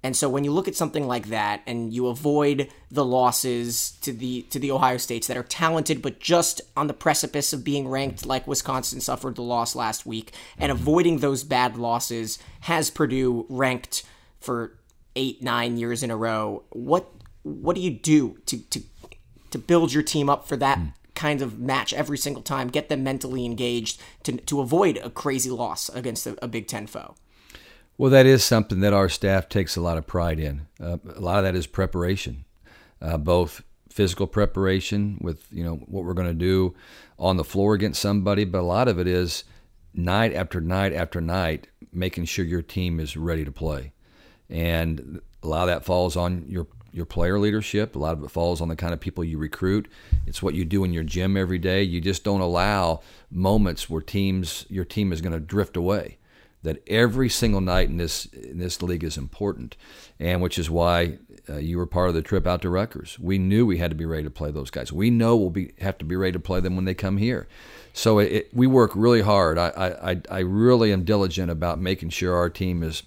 And 0.06 0.16
so 0.16 0.30
when 0.30 0.44
you 0.44 0.52
look 0.52 0.68
at 0.68 0.76
something 0.76 1.08
like 1.08 1.30
that 1.30 1.64
and 1.66 1.92
you 1.92 2.10
avoid 2.10 2.70
the 2.92 3.04
losses 3.04 3.98
to 4.02 4.14
the 4.14 4.44
to 4.52 4.60
the 4.60 4.70
Ohio 4.70 4.98
States 4.98 5.26
that 5.26 5.36
are 5.36 5.42
talented 5.42 6.04
but 6.04 6.20
just 6.20 6.62
on 6.78 6.86
the 6.86 6.94
precipice 6.94 7.54
of 7.54 7.64
being 7.64 7.88
ranked 7.88 8.24
like 8.24 8.46
Wisconsin 8.46 9.02
suffered 9.02 9.34
the 9.34 9.42
loss 9.42 9.76
last 9.76 10.06
week 10.06 10.32
and 10.60 10.72
avoiding 10.72 11.18
those 11.18 11.44
bad 11.44 11.76
losses 11.76 12.38
has 12.60 12.92
Purdue 12.92 13.48
ranked 13.50 14.04
for 14.40 14.78
8 15.16 15.42
9 15.42 15.78
years 15.78 16.04
in 16.04 16.12
a 16.12 16.16
row. 16.16 16.62
What 16.70 17.10
what 17.42 17.76
do 17.76 17.82
you 17.82 17.90
do 17.90 18.38
to 18.46 18.60
to 18.60 18.84
to 19.50 19.58
build 19.58 19.92
your 19.92 20.04
team 20.04 20.30
up 20.30 20.48
for 20.48 20.56
that 20.58 20.78
hmm. 20.78 20.86
kind 21.16 21.42
of 21.42 21.58
match 21.58 21.96
every 21.96 22.20
single 22.20 22.44
time, 22.44 22.68
get 22.68 22.90
them 22.90 23.04
mentally 23.04 23.44
engaged 23.44 24.00
to 24.22 24.34
to 24.34 24.62
avoid 24.62 24.98
a 24.98 25.10
crazy 25.10 25.50
loss 25.50 25.90
against 25.90 26.28
a, 26.28 26.38
a 26.44 26.48
Big 26.48 26.68
10 26.68 26.86
foe? 26.86 27.16
Well, 27.98 28.12
that 28.12 28.26
is 28.26 28.44
something 28.44 28.82
that 28.82 28.94
our 28.94 29.08
staff 29.08 29.48
takes 29.48 29.78
a 29.78 29.82
lot 29.82 29.98
of 29.98 30.06
pride 30.06 30.40
in. 30.40 30.68
Uh, 30.82 30.98
a 31.16 31.22
lot 31.22 31.38
of 31.38 31.44
that 31.46 31.56
is 31.56 31.66
preparation, 31.66 32.44
uh, 33.02 33.18
both 33.18 33.64
physical 33.90 34.28
preparation 34.28 35.18
with 35.22 35.48
you 35.50 35.64
know 35.64 35.76
what 35.76 36.04
we're 36.04 36.14
going 36.14 36.28
to 36.28 36.34
do 36.34 36.76
on 37.18 37.38
the 37.38 37.44
floor 37.46 37.74
against 37.74 38.02
somebody, 38.02 38.44
but 38.44 38.60
a 38.60 38.64
lot 38.64 38.90
of 38.90 39.00
it 39.00 39.08
is 39.08 39.46
night 39.94 40.34
after 40.34 40.60
night 40.60 40.92
after 40.92 41.22
night 41.22 41.68
making 41.94 42.26
sure 42.26 42.44
your 42.44 42.62
team 42.62 43.00
is 43.00 43.16
ready 43.16 43.46
to 43.46 43.52
play, 43.52 43.94
and 44.50 45.22
a 45.42 45.48
lot 45.48 45.70
of 45.70 45.74
that 45.74 45.86
falls 45.86 46.18
on 46.18 46.44
your 46.50 46.68
your 46.92 47.06
player 47.06 47.40
leadership. 47.40 47.96
A 47.96 48.00
lot 48.00 48.18
of 48.18 48.24
it 48.26 48.32
falls 48.32 48.60
on 48.60 48.68
the 48.68 48.76
kind 48.76 48.94
of 48.94 49.00
people 49.00 49.24
you 49.24 49.38
recruit. 49.38 49.90
It's 50.28 50.44
what 50.44 50.54
you 50.54 50.66
do 50.66 50.84
in 50.84 50.92
your 50.92 51.04
gym 51.04 51.38
every 51.38 51.60
day. 51.60 51.82
You 51.84 52.02
just 52.02 52.26
don't 52.26 52.42
allow 52.42 53.00
moments 53.32 53.90
where 53.90 54.02
teams 54.02 54.66
your 54.68 54.84
team 54.84 55.14
is 55.14 55.22
going 55.22 55.32
to 55.32 55.40
drift 55.40 55.78
away 55.78 56.18
that 56.66 56.84
every 56.88 57.30
single 57.30 57.62
night 57.62 57.90
in 57.90 57.98
this 57.98 58.26
in 58.26 58.58
this 58.58 58.82
league 58.82 59.04
is 59.04 59.18
important, 59.18 59.78
and 60.20 60.42
which 60.42 60.60
is 60.60 60.70
why 60.70 61.18
uh, 61.50 61.58
you 61.58 61.78
were 61.78 61.86
part 61.86 62.10
of 62.10 62.16
the 62.16 62.22
trip 62.22 62.46
out 62.46 62.62
to 62.64 62.70
Rutgers. 62.70 63.18
We 63.20 63.38
knew 63.38 63.66
we 63.66 63.78
had 63.78 63.92
to 63.92 63.96
be 63.96 64.06
ready 64.06 64.24
to 64.24 64.30
play 64.30 64.52
those 64.52 64.70
guys. 64.70 64.92
We 64.92 65.10
know 65.10 65.36
we'll 65.36 65.50
be 65.50 65.74
have 65.80 65.98
to 66.00 66.06
be 66.06 66.16
ready 66.16 66.34
to 66.34 66.40
play 66.40 66.60
them 66.60 66.76
when 66.76 66.86
they 66.86 66.94
come 66.94 67.18
here. 67.18 67.48
So 67.94 68.20
it, 68.20 68.32
it, 68.32 68.50
we 68.54 68.68
work 68.68 68.92
really 68.94 69.22
hard. 69.22 69.58
I, 69.58 69.70
I 70.04 70.22
I 70.30 70.40
really 70.40 70.92
am 70.92 71.06
diligent 71.06 71.50
about 71.50 71.80
making 71.80 72.10
sure 72.10 72.36
our 72.36 72.50
team 72.50 72.84
is 72.84 73.04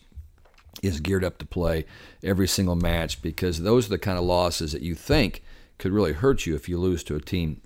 is 0.83 1.01
geared 1.01 1.25
up 1.25 1.39
to 1.39 1.47
play 1.47 1.85
every 2.23 2.49
single 2.49 2.77
match 2.77 3.21
because 3.21 3.63
those 3.63 3.87
are 3.87 3.91
the 3.91 3.99
kind 3.99 4.19
of 4.19 4.25
losses 4.25 4.73
that 4.73 4.83
you 4.83 4.95
think 4.95 5.43
could 5.77 5.93
really 5.93 6.13
hurt 6.13 6.47
you 6.47 6.55
if 6.55 6.69
you 6.69 6.79
lose 6.79 7.05
to 7.05 7.17
a 7.17 7.21
team. 7.21 7.61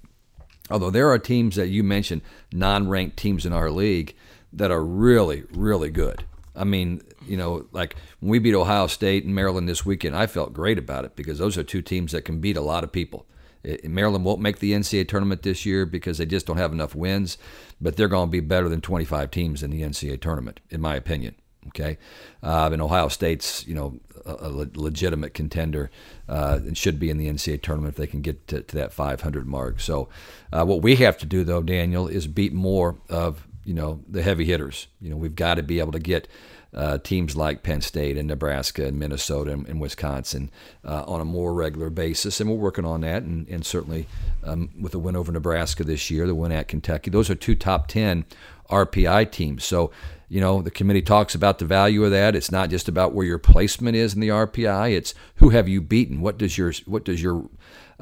Although 0.71 0.91
there 0.91 1.11
are 1.11 1.19
teams 1.19 1.57
that 1.57 1.69
you 1.69 1.83
mentioned, 1.83 2.23
non-ranked 2.53 3.17
teams 3.17 3.45
in 3.45 3.53
our 3.53 3.71
league 3.71 4.15
that 4.53 4.71
are 4.71 4.85
really, 4.85 5.45
really 5.53 5.91
good. 5.91 6.25
I 6.55 6.65
mean, 6.65 7.03
you 7.27 7.37
know, 7.37 7.67
like 7.73 7.97
when 8.21 8.31
we 8.31 8.39
beat 8.39 8.55
Ohio 8.55 8.87
State 8.87 9.25
and 9.25 9.35
Maryland 9.35 9.69
this 9.69 9.87
weekend, 9.87 10.17
I 10.17 10.27
felt 10.27 10.53
great 10.53 10.79
about 10.79 11.05
it 11.05 11.17
because 11.17 11.39
those 11.39 11.57
are 11.57 11.63
two 11.63 11.83
teams 11.83 12.13
that 12.13 12.25
can 12.25 12.41
beat 12.41 12.57
a 12.57 12.63
lot 12.63 12.85
of 12.85 12.93
people. 12.93 13.27
Maryland 13.85 14.25
won't 14.25 14.41
make 14.41 14.59
the 14.59 14.73
NCAA 14.73 15.09
tournament 15.09 15.43
this 15.43 15.65
year 15.65 15.87
because 15.87 16.19
they 16.19 16.27
just 16.27 16.47
don't 16.47 16.57
have 16.57 16.73
enough 16.73 16.95
wins, 16.95 17.39
but 17.81 17.97
they're 17.97 18.09
going 18.09 18.29
to 18.29 18.33
be 18.33 18.41
better 18.41 18.69
than 18.69 18.81
25 18.81 19.31
teams 19.31 19.63
in 19.63 19.71
the 19.71 19.83
NCAA 19.83 20.21
tournament, 20.21 20.61
in 20.71 20.81
my 20.81 20.97
opinion. 20.97 21.37
Okay, 21.69 21.97
uh, 22.43 22.71
and 22.73 22.83
Ohio 22.83 23.07
State's 23.07 23.65
you 23.69 23.75
know 23.77 24.01
a, 24.27 24.33
a 24.33 24.51
legitimate 24.75 25.33
contender 25.33 25.93
uh, 26.29 26.59
and 26.61 26.77
should 26.77 26.99
be 26.99 27.09
in 27.09 27.19
the 27.19 27.29
NCAA 27.29 27.63
tournament 27.63 27.95
if 27.95 27.97
they 27.99 28.09
can 28.09 28.21
get 28.21 28.49
to, 28.49 28.63
to 28.63 28.77
that 28.77 28.93
500 28.93 29.47
mark. 29.47 29.79
So, 29.79 30.09
uh, 30.53 30.65
what 30.65 30.83
we 30.83 30.97
have 30.97 31.17
to 31.19 31.27
do 31.27 31.45
though, 31.45 31.63
Daniel, 31.63 32.09
is 32.09 32.27
beat 32.27 32.53
more 32.53 32.97
of 33.09 33.47
you 33.65 33.75
know 33.75 34.01
the 34.09 34.23
heavy 34.23 34.45
hitters. 34.45 34.89
You 35.01 35.11
know 35.11 35.17
we've 35.17 35.37
got 35.37 35.55
to 35.55 35.63
be 35.63 35.79
able 35.79 35.93
to 35.93 35.99
get 35.99 36.29
uh, 36.75 36.99
teams 36.99 37.37
like 37.37 37.63
Penn 37.63 37.83
State 37.83 38.17
and 38.17 38.29
Nebraska 38.29 38.87
and 38.87 38.99
Minnesota 38.99 39.53
and, 39.53 39.67
and 39.69 39.81
Wisconsin 39.81 40.51
uh, 40.85 41.05
on 41.07 41.21
a 41.21 41.25
more 41.25 41.53
regular 41.53 41.91
basis, 41.91 42.41
and 42.41 42.49
we're 42.49 42.57
working 42.57 42.85
on 42.85 43.03
that. 43.03 43.23
And, 43.23 43.47
and 43.49 43.65
certainly 43.65 44.07
um, 44.43 44.71
with 44.81 44.93
the 44.93 44.99
win 44.99 45.17
over 45.17 45.31
Nebraska 45.31 45.85
this 45.85 46.11
year, 46.11 46.27
the 46.27 46.35
win 46.35 46.53
at 46.53 46.69
Kentucky, 46.69 47.11
those 47.11 47.29
are 47.29 47.35
two 47.35 47.55
top 47.55 47.89
ten 47.89 48.25
RPI 48.71 49.31
teams. 49.31 49.65
So 49.65 49.91
you 50.29 50.41
know 50.41 50.63
the 50.63 50.71
committee 50.71 51.03
talks 51.03 51.35
about 51.35 51.59
the 51.59 51.67
value 51.67 52.05
of 52.05 52.11
that. 52.11 52.35
It's 52.35 52.51
not 52.51 52.71
just 52.71 52.89
about 52.89 53.13
where 53.13 53.27
your 53.27 53.39
placement 53.39 53.97
is 53.97 54.15
in 54.15 54.21
the 54.21 54.29
RPI. 54.29 54.97
It's 54.97 55.15
who 55.37 55.51
have 55.51 55.69
you 55.69 55.83
beaten. 55.83 56.23
What 56.23 56.39
does 56.39 56.57
your 56.57 56.73
what 56.87 57.05
does 57.05 57.23
your 57.23 57.51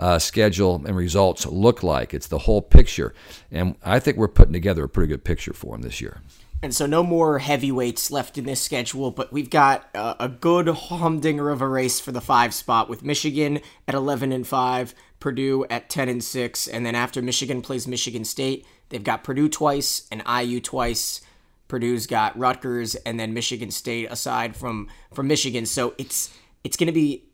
uh, 0.00 0.18
schedule 0.18 0.82
and 0.84 0.96
results 0.96 1.46
look 1.46 1.82
like. 1.82 2.12
It's 2.14 2.26
the 2.26 2.38
whole 2.38 2.62
picture. 2.62 3.14
And 3.52 3.76
I 3.84 4.00
think 4.00 4.16
we're 4.16 4.28
putting 4.28 4.54
together 4.54 4.84
a 4.84 4.88
pretty 4.88 5.08
good 5.08 5.24
picture 5.24 5.52
for 5.52 5.72
them 5.72 5.82
this 5.82 6.00
year. 6.00 6.22
And 6.62 6.74
so, 6.74 6.84
no 6.84 7.02
more 7.02 7.38
heavyweights 7.38 8.10
left 8.10 8.36
in 8.36 8.44
this 8.44 8.60
schedule, 8.60 9.10
but 9.10 9.32
we've 9.32 9.48
got 9.48 9.88
uh, 9.94 10.14
a 10.20 10.28
good 10.28 10.68
humdinger 10.68 11.48
of 11.48 11.62
a 11.62 11.68
race 11.68 12.00
for 12.00 12.12
the 12.12 12.20
five 12.20 12.52
spot 12.52 12.88
with 12.88 13.02
Michigan 13.02 13.60
at 13.88 13.94
11 13.94 14.30
and 14.30 14.46
5, 14.46 14.94
Purdue 15.20 15.64
at 15.70 15.88
10 15.88 16.10
and 16.10 16.22
6, 16.22 16.68
and 16.68 16.84
then 16.84 16.94
after 16.94 17.22
Michigan 17.22 17.62
plays 17.62 17.88
Michigan 17.88 18.26
State, 18.26 18.66
they've 18.90 19.02
got 19.02 19.24
Purdue 19.24 19.48
twice 19.48 20.06
and 20.10 20.22
IU 20.28 20.60
twice. 20.60 21.22
Purdue's 21.66 22.06
got 22.06 22.38
Rutgers 22.38 22.94
and 22.94 23.18
then 23.18 23.32
Michigan 23.32 23.70
State 23.70 24.10
aside 24.10 24.56
from 24.56 24.88
from 25.14 25.28
Michigan. 25.28 25.64
So 25.64 25.94
it's 25.96 26.34
it's 26.64 26.76
going 26.76 26.88
to 26.88 26.92
be 26.92 27.29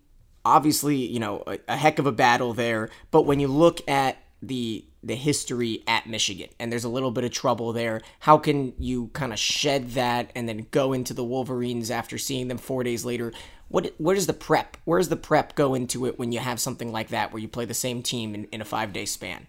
obviously, 0.47 0.97
you 0.97 1.19
know, 1.19 1.43
a, 1.47 1.59
a 1.69 1.77
heck 1.77 1.99
of 1.99 2.07
a 2.07 2.13
battle 2.13 2.53
there. 2.53 2.89
But 3.11 3.23
when 3.23 3.41
you 3.41 3.49
look 3.49 3.87
at 3.89 4.19
the 4.43 4.85
the 5.03 5.15
history 5.15 5.85
at 5.87 6.09
Michigan, 6.09 6.49
and 6.59 6.71
there's 6.71 6.85
a 6.85 6.89
little 6.89 7.13
bit 7.13 7.23
of 7.23 7.31
trouble 7.31 7.73
there. 7.73 8.01
How 8.21 8.39
can 8.39 8.75
you 8.77 9.09
kind 9.09 9.33
of 9.33 9.39
shed 9.39 9.91
that 9.91 10.33
and 10.35 10.49
then 10.49 10.67
go 10.73 10.93
into 10.93 11.15
the 11.15 11.25
Wolverines 11.25 11.93
after 11.93 12.19
seeing 12.19 12.49
them 12.49 12.59
four 12.59 12.83
days 12.83 13.05
later? 13.05 13.33
What 13.69 13.95
where 13.99 14.15
does 14.15 14.27
the 14.27 14.33
prep? 14.33 14.77
Where 14.85 14.99
does 14.99 15.09
the 15.09 15.17
prep 15.17 15.55
go 15.55 15.75
into 15.75 16.07
it 16.07 16.19
when 16.19 16.33
you 16.33 16.41
have 16.41 16.61
something 16.61 16.91
like 16.91 17.09
that 17.09 17.33
where 17.33 17.41
you 17.41 17.49
play 17.49 17.65
the 17.65 17.75
same 17.75 18.03
team 18.03 18.35
in, 18.35 18.45
in 18.47 18.61
a 18.61 18.65
five 18.65 18.93
day 18.93 19.05
span? 19.05 19.47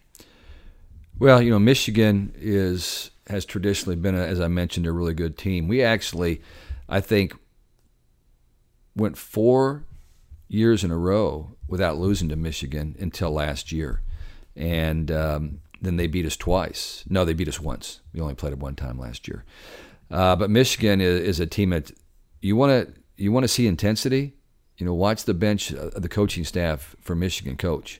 Well, 1.20 1.42
you 1.42 1.50
know, 1.50 1.60
Michigan 1.60 2.34
is 2.38 3.10
has 3.27 3.44
traditionally 3.44 3.96
been, 3.96 4.16
a, 4.16 4.22
as 4.22 4.39
I 4.39 4.48
mentioned, 4.48 4.86
a 4.86 4.92
really 4.92 5.13
good 5.13 5.38
team. 5.38 5.68
We 5.68 5.82
actually, 5.82 6.42
I 6.88 7.01
think, 7.01 7.34
went 8.96 9.18
four 9.18 9.84
years 10.48 10.84
in 10.84 10.92
a 10.92 10.98
row 10.98 11.56
without 11.68 11.98
losing 11.98 12.30
to 12.30 12.36
Michigan 12.36 12.96
until 13.00 13.32
last 13.32 13.72
year, 13.72 14.01
and 14.56 15.12
um, 15.12 15.60
then 15.82 15.98
they 15.98 16.08
beat 16.08 16.25
us 16.25 16.38
twice. 16.38 17.04
No, 17.10 17.25
they 17.25 17.34
beat 17.34 17.48
us 17.48 17.60
once. 17.60 18.01
We 18.13 18.22
only 18.22 18.36
played 18.36 18.54
it 18.54 18.60
one 18.60 18.75
time 18.75 19.00
last 19.00 19.27
year. 19.27 19.44
Uh, 20.10 20.36
but 20.36 20.50
Michigan 20.50 21.01
is, 21.01 21.22
is, 21.22 21.39
a 21.39 21.46
team 21.46 21.72
that 21.72 21.92
you 22.42 22.56
want 22.56 22.88
to 22.88 22.94
you 23.18 23.32
want 23.32 23.44
to 23.44 23.50
see 23.50 23.68
intensity. 23.68 24.34
You 24.77 24.86
know, 24.86 24.94
watch 24.94 25.25
the 25.25 25.34
bench, 25.34 25.74
uh, 25.74 25.89
the 25.96 26.08
coaching 26.08 26.44
staff 26.44 26.96
for 27.01 27.16
Michigan 27.16 27.58
coach. 27.58 28.00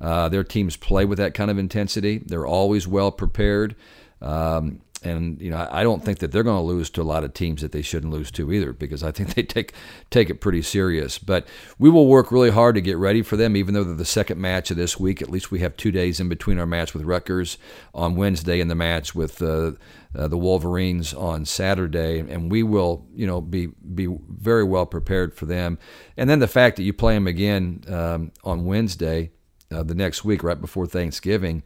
Uh, 0.00 0.28
their 0.28 0.44
teams 0.44 0.76
play 0.76 1.04
with 1.04 1.18
that 1.18 1.34
kind 1.34 1.50
of 1.50 1.58
intensity. 1.58 2.18
They're 2.18 2.46
always 2.46 2.86
well 2.86 3.10
prepared. 3.10 3.74
Um, 4.20 4.80
and 5.02 5.40
you 5.40 5.50
know, 5.50 5.68
I 5.70 5.82
don't 5.82 6.04
think 6.04 6.18
that 6.18 6.32
they're 6.32 6.42
going 6.42 6.58
to 6.58 6.62
lose 6.62 6.90
to 6.90 7.02
a 7.02 7.04
lot 7.04 7.24
of 7.24 7.34
teams 7.34 7.62
that 7.62 7.72
they 7.72 7.82
shouldn't 7.82 8.12
lose 8.12 8.30
to 8.32 8.52
either, 8.52 8.72
because 8.72 9.02
I 9.02 9.12
think 9.12 9.34
they 9.34 9.42
take 9.42 9.72
take 10.10 10.30
it 10.30 10.40
pretty 10.40 10.62
serious. 10.62 11.18
But 11.18 11.46
we 11.78 11.90
will 11.90 12.06
work 12.06 12.32
really 12.32 12.50
hard 12.50 12.74
to 12.74 12.80
get 12.80 12.96
ready 12.96 13.22
for 13.22 13.36
them, 13.36 13.56
even 13.56 13.74
though 13.74 13.84
they're 13.84 13.94
the 13.94 14.04
second 14.04 14.40
match 14.40 14.70
of 14.70 14.76
this 14.76 14.98
week. 14.98 15.22
At 15.22 15.30
least 15.30 15.50
we 15.50 15.60
have 15.60 15.76
two 15.76 15.92
days 15.92 16.20
in 16.20 16.28
between 16.28 16.58
our 16.58 16.66
match 16.66 16.94
with 16.94 17.04
Rutgers 17.04 17.58
on 17.94 18.16
Wednesday 18.16 18.60
and 18.60 18.70
the 18.70 18.74
match 18.74 19.14
with 19.14 19.40
uh, 19.42 19.72
uh, 20.14 20.28
the 20.28 20.38
Wolverines 20.38 21.14
on 21.14 21.44
Saturday, 21.44 22.18
and 22.18 22.50
we 22.50 22.62
will, 22.62 23.06
you 23.14 23.26
know, 23.26 23.40
be 23.40 23.66
be 23.66 24.06
very 24.28 24.64
well 24.64 24.86
prepared 24.86 25.34
for 25.34 25.46
them. 25.46 25.78
And 26.16 26.28
then 26.28 26.38
the 26.38 26.48
fact 26.48 26.76
that 26.76 26.82
you 26.82 26.92
play 26.92 27.14
them 27.14 27.26
again 27.26 27.84
um, 27.88 28.32
on 28.44 28.64
Wednesday, 28.64 29.30
uh, 29.70 29.82
the 29.82 29.94
next 29.94 30.24
week, 30.24 30.42
right 30.42 30.60
before 30.60 30.86
Thanksgiving 30.86 31.62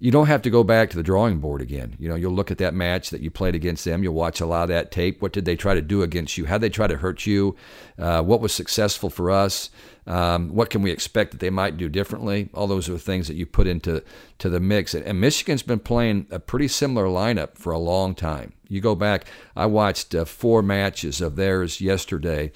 you 0.00 0.12
don't 0.12 0.28
have 0.28 0.42
to 0.42 0.50
go 0.50 0.62
back 0.62 0.90
to 0.90 0.96
the 0.96 1.02
drawing 1.02 1.38
board 1.38 1.60
again. 1.60 1.96
You 1.98 2.08
know, 2.08 2.14
you'll 2.14 2.32
look 2.32 2.52
at 2.52 2.58
that 2.58 2.72
match 2.72 3.10
that 3.10 3.20
you 3.20 3.30
played 3.30 3.56
against 3.56 3.84
them. 3.84 4.02
You'll 4.02 4.14
watch 4.14 4.40
a 4.40 4.46
lot 4.46 4.62
of 4.62 4.68
that 4.68 4.92
tape. 4.92 5.20
What 5.20 5.32
did 5.32 5.44
they 5.44 5.56
try 5.56 5.74
to 5.74 5.82
do 5.82 6.02
against 6.02 6.38
you? 6.38 6.46
How 6.46 6.54
did 6.54 6.62
they 6.62 6.74
try 6.74 6.86
to 6.86 6.98
hurt 6.98 7.26
you? 7.26 7.56
Uh, 7.98 8.22
what 8.22 8.40
was 8.40 8.52
successful 8.52 9.10
for 9.10 9.30
us? 9.30 9.70
Um, 10.06 10.54
what 10.54 10.70
can 10.70 10.82
we 10.82 10.92
expect 10.92 11.32
that 11.32 11.40
they 11.40 11.50
might 11.50 11.76
do 11.76 11.88
differently? 11.88 12.48
All 12.54 12.68
those 12.68 12.88
are 12.88 12.96
things 12.96 13.26
that 13.26 13.34
you 13.34 13.44
put 13.44 13.66
into 13.66 14.04
to 14.38 14.48
the 14.48 14.60
mix. 14.60 14.94
And 14.94 15.20
Michigan's 15.20 15.64
been 15.64 15.80
playing 15.80 16.28
a 16.30 16.38
pretty 16.38 16.68
similar 16.68 17.06
lineup 17.06 17.58
for 17.58 17.72
a 17.72 17.78
long 17.78 18.14
time. 18.14 18.52
You 18.68 18.80
go 18.80 18.94
back, 18.94 19.26
I 19.56 19.66
watched 19.66 20.14
uh, 20.14 20.24
four 20.24 20.62
matches 20.62 21.20
of 21.20 21.36
theirs 21.36 21.80
yesterday, 21.80 22.52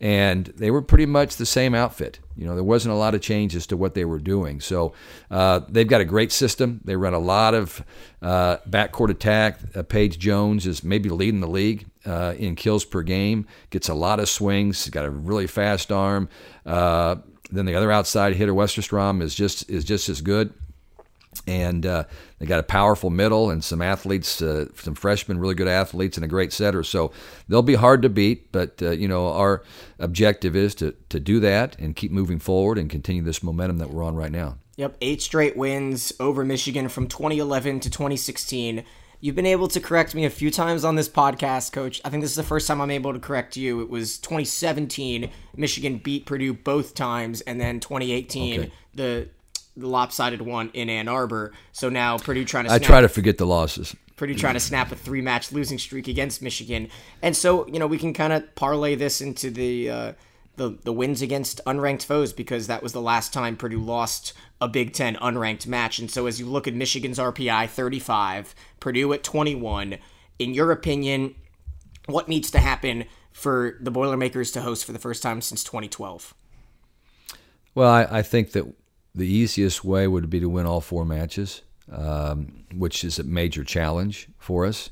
and 0.00 0.46
they 0.56 0.70
were 0.70 0.82
pretty 0.82 1.06
much 1.06 1.36
the 1.36 1.46
same 1.46 1.74
outfit. 1.74 2.18
You 2.36 2.46
know, 2.46 2.54
there 2.54 2.64
wasn't 2.64 2.92
a 2.92 2.98
lot 2.98 3.14
of 3.14 3.22
changes 3.22 3.66
to 3.68 3.76
what 3.76 3.94
they 3.94 4.04
were 4.04 4.18
doing. 4.18 4.60
So 4.60 4.92
uh, 5.30 5.60
they've 5.68 5.88
got 5.88 6.02
a 6.02 6.04
great 6.04 6.32
system. 6.32 6.80
They 6.84 6.96
run 6.96 7.14
a 7.14 7.18
lot 7.18 7.54
of 7.54 7.82
uh, 8.20 8.58
backcourt 8.68 9.10
attack. 9.10 9.58
Uh, 9.74 9.82
Paige 9.82 10.18
Jones 10.18 10.66
is 10.66 10.84
maybe 10.84 11.08
leading 11.08 11.40
the 11.40 11.48
league 11.48 11.86
uh, 12.04 12.34
in 12.36 12.56
kills 12.56 12.84
per 12.84 13.02
game. 13.02 13.46
Gets 13.70 13.88
a 13.88 13.94
lot 13.94 14.20
of 14.20 14.28
swings. 14.28 14.84
He's 14.84 14.90
got 14.90 15.06
a 15.06 15.10
really 15.10 15.46
fast 15.46 15.90
arm. 15.90 16.28
Uh, 16.66 17.16
then 17.50 17.64
the 17.64 17.74
other 17.74 17.90
outside 17.90 18.34
hitter, 18.34 18.52
Westerstrom, 18.52 19.22
is 19.22 19.34
just 19.34 19.70
is 19.70 19.84
just 19.84 20.08
as 20.08 20.20
good 20.20 20.52
and 21.46 21.86
uh, 21.86 22.04
they 22.38 22.46
got 22.46 22.60
a 22.60 22.64
powerful 22.64 23.10
middle 23.10 23.50
and 23.50 23.62
some 23.62 23.82
athletes, 23.82 24.40
uh, 24.42 24.66
some 24.76 24.94
freshmen, 24.94 25.38
really 25.38 25.54
good 25.54 25.68
athletes, 25.68 26.16
and 26.16 26.24
a 26.24 26.28
great 26.28 26.52
setter. 26.52 26.82
So 26.82 27.12
they'll 27.48 27.62
be 27.62 27.74
hard 27.74 28.02
to 28.02 28.08
beat. 28.08 28.52
But 28.52 28.80
uh, 28.82 28.90
you 28.90 29.08
know, 29.08 29.28
our 29.28 29.62
objective 29.98 30.56
is 30.56 30.74
to 30.76 30.94
to 31.08 31.20
do 31.20 31.40
that 31.40 31.78
and 31.78 31.96
keep 31.96 32.12
moving 32.12 32.38
forward 32.38 32.78
and 32.78 32.90
continue 32.90 33.22
this 33.22 33.42
momentum 33.42 33.78
that 33.78 33.90
we're 33.90 34.04
on 34.04 34.16
right 34.16 34.32
now. 34.32 34.58
Yep, 34.76 34.98
eight 35.00 35.22
straight 35.22 35.56
wins 35.56 36.12
over 36.20 36.44
Michigan 36.44 36.88
from 36.88 37.08
2011 37.08 37.80
to 37.80 37.90
2016. 37.90 38.84
You've 39.20 39.34
been 39.34 39.46
able 39.46 39.68
to 39.68 39.80
correct 39.80 40.14
me 40.14 40.26
a 40.26 40.30
few 40.30 40.50
times 40.50 40.84
on 40.84 40.94
this 40.94 41.08
podcast, 41.08 41.72
Coach. 41.72 42.02
I 42.04 42.10
think 42.10 42.22
this 42.22 42.30
is 42.30 42.36
the 42.36 42.42
first 42.42 42.68
time 42.68 42.82
I'm 42.82 42.90
able 42.90 43.14
to 43.14 43.18
correct 43.18 43.56
you. 43.56 43.80
It 43.80 43.88
was 43.88 44.18
2017, 44.18 45.30
Michigan 45.56 45.98
beat 45.98 46.26
Purdue 46.26 46.52
both 46.52 46.92
times, 46.92 47.40
and 47.40 47.58
then 47.58 47.80
2018, 47.80 48.60
okay. 48.60 48.72
the 48.94 49.02
the 49.02 49.28
lopsided 49.76 50.42
one 50.42 50.70
in 50.72 50.88
Ann 50.88 51.08
Arbor. 51.08 51.52
So 51.72 51.88
now 51.88 52.18
Purdue 52.18 52.44
trying 52.44 52.66
to. 52.66 52.72
I 52.72 52.78
try 52.78 53.00
to 53.00 53.08
forget 53.08 53.38
the 53.38 53.46
losses. 53.46 53.94
Purdue 54.16 54.34
trying 54.34 54.54
to 54.54 54.60
snap 54.60 54.90
a 54.92 54.96
three 54.96 55.20
match 55.20 55.52
losing 55.52 55.78
streak 55.78 56.08
against 56.08 56.40
Michigan, 56.42 56.88
and 57.22 57.36
so 57.36 57.66
you 57.66 57.78
know 57.78 57.86
we 57.86 57.98
can 57.98 58.12
kind 58.12 58.32
of 58.32 58.54
parlay 58.54 58.94
this 58.94 59.20
into 59.20 59.50
the. 59.50 59.90
Uh, 59.90 60.12
the, 60.56 60.70
the 60.84 60.92
wins 60.92 61.20
against 61.20 61.60
unranked 61.66 62.04
foes 62.04 62.32
because 62.32 62.66
that 62.66 62.82
was 62.82 62.94
the 62.94 63.00
last 63.00 63.30
time 63.30 63.58
Purdue 63.58 63.78
lost 63.78 64.32
a 64.58 64.66
Big 64.66 64.94
Ten 64.94 65.14
unranked 65.16 65.66
match. 65.66 65.98
And 65.98 66.10
so 66.10 66.26
as 66.26 66.40
you 66.40 66.46
look 66.46 66.66
at 66.66 66.72
Michigan's 66.72 67.18
RPI 67.18 67.68
35, 67.68 68.54
Purdue 68.80 69.12
at 69.12 69.22
21, 69.22 69.98
in 70.38 70.54
your 70.54 70.72
opinion, 70.72 71.34
what 72.06 72.26
needs 72.26 72.50
to 72.52 72.58
happen 72.58 73.04
for 73.32 73.76
the 73.80 73.90
Boilermakers 73.90 74.50
to 74.52 74.62
host 74.62 74.86
for 74.86 74.92
the 74.92 74.98
first 74.98 75.22
time 75.22 75.42
since 75.42 75.62
2012? 75.62 76.34
Well, 77.74 77.90
I, 77.90 78.06
I 78.10 78.22
think 78.22 78.52
that 78.52 78.64
the 79.16 79.26
easiest 79.26 79.82
way 79.84 80.06
would 80.06 80.28
be 80.30 80.40
to 80.40 80.48
win 80.48 80.66
all 80.66 80.80
four 80.80 81.04
matches, 81.04 81.62
um, 81.90 82.64
which 82.74 83.02
is 83.02 83.18
a 83.18 83.24
major 83.24 83.64
challenge 83.64 84.28
for 84.38 84.66
us. 84.66 84.90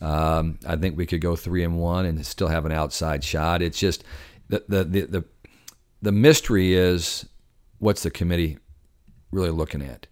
Um, 0.00 0.58
I 0.66 0.76
think 0.76 0.96
we 0.96 1.06
could 1.06 1.20
go 1.20 1.36
three 1.36 1.62
and 1.62 1.78
one 1.78 2.04
and 2.04 2.24
still 2.26 2.48
have 2.48 2.66
an 2.66 2.72
outside 2.72 3.22
shot. 3.22 3.62
It's 3.62 3.78
just 3.78 4.02
the 4.48 4.64
the 4.68 4.84
the 4.84 5.00
the, 5.06 5.24
the 6.02 6.12
mystery 6.12 6.74
is 6.74 7.26
what's 7.78 8.02
the 8.02 8.10
committee 8.10 8.58
really 9.30 9.50
looking 9.50 9.82
at. 9.82 10.06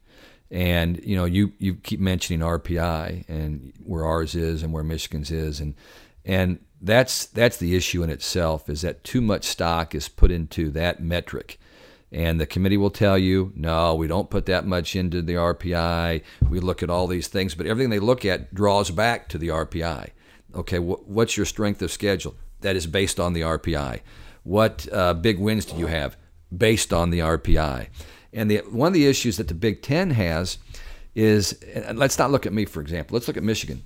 And 0.51 1.03
you 1.05 1.17
know, 1.17 1.25
you, 1.25 1.53
you 1.59 1.75
keep 1.75 2.01
mentioning 2.01 2.41
RPI 2.41 3.29
and 3.29 3.73
where 3.85 4.07
ours 4.07 4.35
is 4.35 4.63
and 4.63 4.73
where 4.73 4.85
Michigan's 4.85 5.31
is, 5.31 5.61
and 5.61 5.75
and 6.25 6.61
that's 6.81 7.27
that's 7.27 7.57
the 7.57 7.77
issue 7.77 8.03
in 8.03 8.11
itself 8.11 8.71
is 8.71 8.83
that 8.83 9.05
too 9.05 9.21
much 9.21 9.45
stock 9.45 9.95
is 9.95 10.09
put 10.09 10.31
into 10.31 10.71
that 10.71 11.03
metric 11.03 11.58
and 12.11 12.41
the 12.41 12.47
committee 12.47 12.77
will 12.77 12.91
tell 12.91 13.19
you, 13.19 13.53
no, 13.55 13.95
we 13.95 14.07
don't 14.07 14.31
put 14.31 14.47
that 14.47 14.67
much 14.67 14.97
into 14.97 15.21
the 15.21 15.35
RPI. 15.35 16.23
We 16.49 16.61
look 16.61 16.83
at 16.83 16.91
all 16.91 17.07
these 17.07 17.29
things, 17.29 17.55
but 17.55 17.67
everything 17.67 17.91
they 17.91 17.99
look 17.99 18.25
at 18.25 18.55
draws 18.55 18.91
back 18.91 19.29
to 19.29 19.39
the 19.39 19.49
RPI. 19.49 20.11
Okay, 20.55 20.79
wh- 20.79 21.07
what's 21.09 21.37
your 21.37 21.47
strength 21.47 21.83
of 21.83 21.93
schedule? 21.93 22.35
That 22.63 22.77
is 22.77 22.87
based 22.87 23.21
on 23.21 23.35
the 23.35 23.43
RPI. 23.43 24.01
What 24.43 24.89
uh, 24.93 25.15
big 25.15 25.39
wins 25.39 25.67
do 25.67 25.77
you 25.77 25.87
have? 25.87 26.17
Based 26.57 26.93
on 26.93 27.11
the 27.11 27.19
RPI. 27.19 27.89
And 28.33 28.51
the, 28.51 28.59
one 28.71 28.89
of 28.89 28.95
the 28.95 29.07
issues 29.07 29.37
that 29.37 29.49
the 29.49 29.55
Big 29.55 29.83
Ten 29.83 30.11
has 30.13 30.59
is, 31.15 31.63
let's 31.93 32.19
not 32.19 32.31
look 32.31 32.47
at 32.47 32.53
me 32.53 32.65
for 32.65 32.81
example. 32.81 33.15
Let's 33.15 33.29
look 33.29 33.37
at 33.37 33.43
Michigan. 33.43 33.85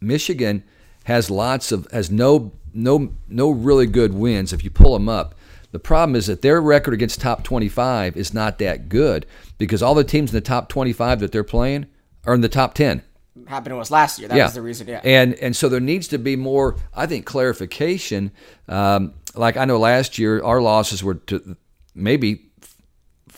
Michigan 0.00 0.62
has 1.04 1.30
lots 1.30 1.72
of 1.72 1.90
has 1.90 2.10
no 2.10 2.52
no 2.74 3.12
no 3.28 3.50
really 3.50 3.86
good 3.86 4.12
wins. 4.14 4.52
If 4.52 4.62
you 4.62 4.70
pull 4.70 4.92
them 4.92 5.08
up, 5.08 5.34
the 5.70 5.78
problem 5.78 6.16
is 6.16 6.26
that 6.26 6.42
their 6.42 6.60
record 6.60 6.94
against 6.94 7.20
top 7.20 7.44
25 7.44 8.16
is 8.16 8.32
not 8.32 8.58
that 8.58 8.88
good 8.88 9.26
because 9.58 9.82
all 9.82 9.94
the 9.94 10.04
teams 10.04 10.30
in 10.30 10.34
the 10.34 10.40
top 10.40 10.68
25 10.68 11.20
that 11.20 11.32
they're 11.32 11.44
playing 11.44 11.86
are 12.24 12.34
in 12.34 12.40
the 12.40 12.48
top 12.48 12.74
10. 12.74 13.02
Happened 13.46 13.74
to 13.74 13.78
us 13.78 13.90
last 13.90 14.18
year. 14.18 14.28
That 14.28 14.36
yeah. 14.36 14.44
was 14.44 14.54
the 14.54 14.62
reason. 14.62 14.88
Yeah. 14.88 15.00
And 15.04 15.34
and 15.34 15.54
so 15.54 15.68
there 15.68 15.80
needs 15.80 16.08
to 16.08 16.18
be 16.18 16.34
more, 16.34 16.76
I 16.92 17.06
think, 17.06 17.24
clarification. 17.24 18.32
Um, 18.66 19.14
like 19.34 19.56
I 19.56 19.64
know 19.64 19.78
last 19.78 20.18
year 20.18 20.42
our 20.42 20.60
losses 20.60 21.04
were 21.04 21.14
to 21.14 21.56
maybe 21.94 22.47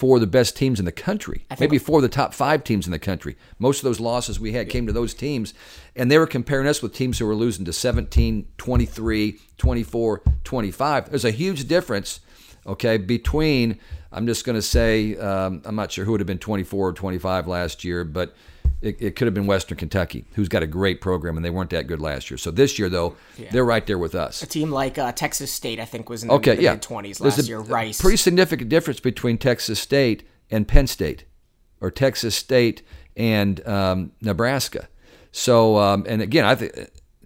four 0.00 0.16
of 0.16 0.22
the 0.22 0.26
best 0.26 0.56
teams 0.56 0.78
in 0.78 0.86
the 0.86 0.92
country, 0.92 1.44
maybe 1.60 1.76
four 1.76 1.98
of 1.98 2.02
the 2.02 2.08
top 2.08 2.32
five 2.32 2.64
teams 2.64 2.86
in 2.86 2.90
the 2.90 2.98
country. 2.98 3.36
Most 3.58 3.80
of 3.80 3.84
those 3.84 4.00
losses 4.00 4.40
we 4.40 4.52
had 4.52 4.70
came 4.70 4.86
to 4.86 4.94
those 4.94 5.12
teams, 5.12 5.52
and 5.94 6.10
they 6.10 6.16
were 6.16 6.26
comparing 6.26 6.66
us 6.66 6.80
with 6.80 6.94
teams 6.94 7.18
who 7.18 7.26
were 7.26 7.34
losing 7.34 7.66
to 7.66 7.72
17, 7.74 8.48
23, 8.56 9.38
24, 9.58 10.22
25. 10.42 11.10
There's 11.10 11.26
a 11.26 11.30
huge 11.30 11.68
difference, 11.68 12.20
okay, 12.66 12.96
between, 12.96 13.78
I'm 14.10 14.26
just 14.26 14.46
going 14.46 14.56
to 14.56 14.62
say, 14.62 15.16
um, 15.18 15.60
I'm 15.66 15.76
not 15.76 15.92
sure 15.92 16.06
who 16.06 16.12
would 16.12 16.20
have 16.20 16.26
been 16.26 16.38
24 16.38 16.88
or 16.88 16.92
25 16.94 17.46
last 17.46 17.84
year, 17.84 18.02
but 18.02 18.34
it, 18.82 19.00
it, 19.00 19.16
could 19.16 19.26
have 19.26 19.34
been 19.34 19.46
Western 19.46 19.76
Kentucky, 19.76 20.24
who's 20.34 20.48
got 20.48 20.62
a 20.62 20.66
great 20.66 21.00
program, 21.00 21.36
and 21.36 21.44
they 21.44 21.50
weren't 21.50 21.70
that 21.70 21.86
good 21.86 22.00
last 22.00 22.30
year. 22.30 22.38
So 22.38 22.50
this 22.50 22.78
year, 22.78 22.88
though, 22.88 23.16
yeah. 23.36 23.50
they're 23.50 23.64
right 23.64 23.86
there 23.86 23.98
with 23.98 24.14
us. 24.14 24.42
A 24.42 24.46
team 24.46 24.70
like 24.70 24.98
uh, 24.98 25.12
Texas 25.12 25.52
State, 25.52 25.78
I 25.78 25.84
think, 25.84 26.08
was 26.08 26.22
in 26.22 26.28
the, 26.28 26.34
okay, 26.34 26.56
the 26.56 26.62
yeah. 26.62 26.72
mid 26.72 26.82
20s 26.82 27.20
last 27.20 27.36
There's 27.36 27.38
a, 27.40 27.48
year. 27.48 27.60
Rice. 27.60 28.00
Pretty 28.00 28.16
significant 28.16 28.70
difference 28.70 29.00
between 29.00 29.38
Texas 29.38 29.80
State 29.80 30.26
and 30.50 30.66
Penn 30.66 30.86
State, 30.86 31.24
or 31.80 31.90
Texas 31.90 32.34
State 32.34 32.82
and 33.16 33.66
um, 33.66 34.12
Nebraska. 34.22 34.88
So, 35.32 35.76
um, 35.76 36.06
and 36.08 36.22
again, 36.22 36.44
I 36.44 36.54
think 36.54 36.72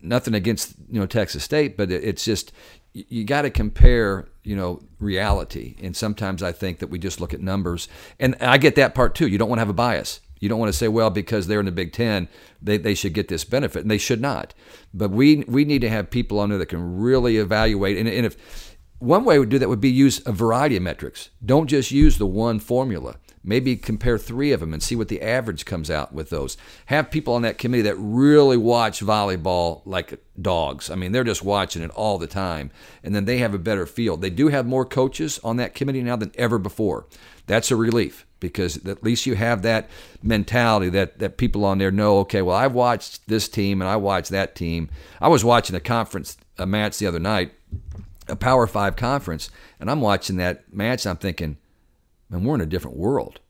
nothing 0.03 0.35
against 0.35 0.75
you 0.91 1.01
know 1.01 1.07
Texas 1.07 1.45
State, 1.45 1.77
but 1.77 1.91
it's 1.91 2.25
just 2.25 2.53
you 2.95 3.25
got 3.25 3.43
to 3.43 3.51
compare 3.51 4.29
you 4.45 4.55
know 4.55 4.81
reality 5.01 5.75
and 5.83 5.97
sometimes 5.97 6.43
i 6.43 6.53
think 6.53 6.79
that 6.79 6.87
we 6.87 6.99
just 6.99 7.21
look 7.21 7.35
at 7.35 7.41
numbers 7.41 7.89
and 8.21 8.37
i 8.41 8.57
get 8.57 8.77
that 8.77 8.95
part 8.95 9.15
too 9.15 9.27
you 9.27 9.37
don't 9.37 9.49
want 9.49 9.59
to 9.59 9.61
have 9.61 9.69
a 9.69 9.73
bias 9.73 10.21
you 10.45 10.51
don't 10.51 10.59
want 10.59 10.71
to 10.71 10.79
say, 10.79 10.89
well, 10.89 11.09
because 11.09 11.47
they're 11.47 11.59
in 11.59 11.65
the 11.65 11.73
Big 11.73 11.95
Ten, 11.95 12.29
they, 12.61 12.77
they 12.77 12.95
should 12.95 13.15
get 13.15 13.29
this 13.29 13.45
benefit, 13.45 13.81
and 13.81 13.91
they 13.91 13.99
should 13.99 14.21
not. 14.21 14.53
But 14.93 15.11
we 15.11 15.37
we 15.49 15.65
need 15.65 15.81
to 15.81 15.89
have 15.89 16.11
people 16.11 16.39
on 16.39 16.51
there 16.51 16.59
that 16.59 16.67
can 16.67 16.99
really 16.99 17.39
evaluate. 17.39 17.97
And, 17.97 18.07
and 18.07 18.27
if 18.27 18.77
one 18.99 19.25
way 19.25 19.39
we 19.39 19.47
do 19.47 19.59
that 19.59 19.71
would 19.71 19.81
be 19.81 19.91
use 19.91 20.21
a 20.27 20.33
variety 20.33 20.77
of 20.77 20.83
metrics. 20.83 21.31
Don't 21.45 21.67
just 21.67 21.91
use 21.91 22.19
the 22.19 22.27
one 22.27 22.61
formula. 22.61 23.17
Maybe 23.43 23.77
compare 23.77 24.19
three 24.19 24.53
of 24.53 24.61
them 24.61 24.73
and 24.73 24.83
see 24.83 24.97
what 24.97 25.09
the 25.09 25.23
average 25.23 25.65
comes 25.65 25.91
out 25.91 26.13
with 26.13 26.29
those. 26.29 26.57
Have 26.87 27.11
people 27.11 27.35
on 27.35 27.43
that 27.43 27.59
committee 27.59 27.83
that 27.83 27.97
really 27.97 28.57
watch 28.57 29.01
volleyball 29.01 29.83
like 29.87 30.23
dogs. 30.41 30.91
I 30.91 30.95
mean, 30.95 31.13
they're 31.13 31.25
just 31.25 31.43
watching 31.43 31.83
it 31.83 31.91
all 31.91 32.19
the 32.19 32.27
time, 32.27 32.71
and 33.03 33.15
then 33.15 33.25
they 33.25 33.39
have 33.39 33.55
a 33.55 33.59
better 33.59 33.87
feel. 33.87 34.19
They 34.19 34.31
do 34.31 34.49
have 34.49 34.67
more 34.67 34.85
coaches 34.85 35.41
on 35.43 35.57
that 35.57 35.75
committee 35.75 36.03
now 36.03 36.17
than 36.17 36.33
ever 36.37 36.59
before. 36.59 37.07
That's 37.47 37.71
a 37.71 37.77
relief 37.77 38.27
because 38.49 38.87
at 38.87 39.03
least 39.03 39.27
you 39.27 39.35
have 39.35 39.63
that 39.63 39.89
mentality 40.23 40.89
that, 40.91 41.19
that 41.19 41.37
people 41.37 41.65
on 41.65 41.79
there 41.79 41.91
know, 41.91 42.19
okay, 42.19 42.43
well, 42.43 42.57
I've 42.57 42.75
watched 42.75 43.27
this 43.27 43.49
team 43.49 43.81
and 43.81 43.89
I 43.89 43.97
watched 43.97 44.31
that 44.31 44.55
team. 44.55 44.89
I 45.21 45.29
was 45.29 45.45
watching 45.45 45.77
a 45.77 45.81
conference, 45.81 46.37
a 46.59 46.67
match 46.67 46.99
the 46.99 47.07
other 47.07 47.19
night, 47.19 47.53
a 48.29 48.37
Power 48.37 48.67
Five 48.67 48.97
conference, 48.97 49.51
and 49.81 49.91
I'm 49.91 50.01
watching 50.01 50.37
that 50.37 50.73
match. 50.73 51.07
I'm 51.07 51.17
thinking, 51.17 51.57
man, 52.31 52.45
we're 52.45 52.55
in 52.55 52.61
a 52.61 52.67
different 52.67 52.97
world. 52.97 53.41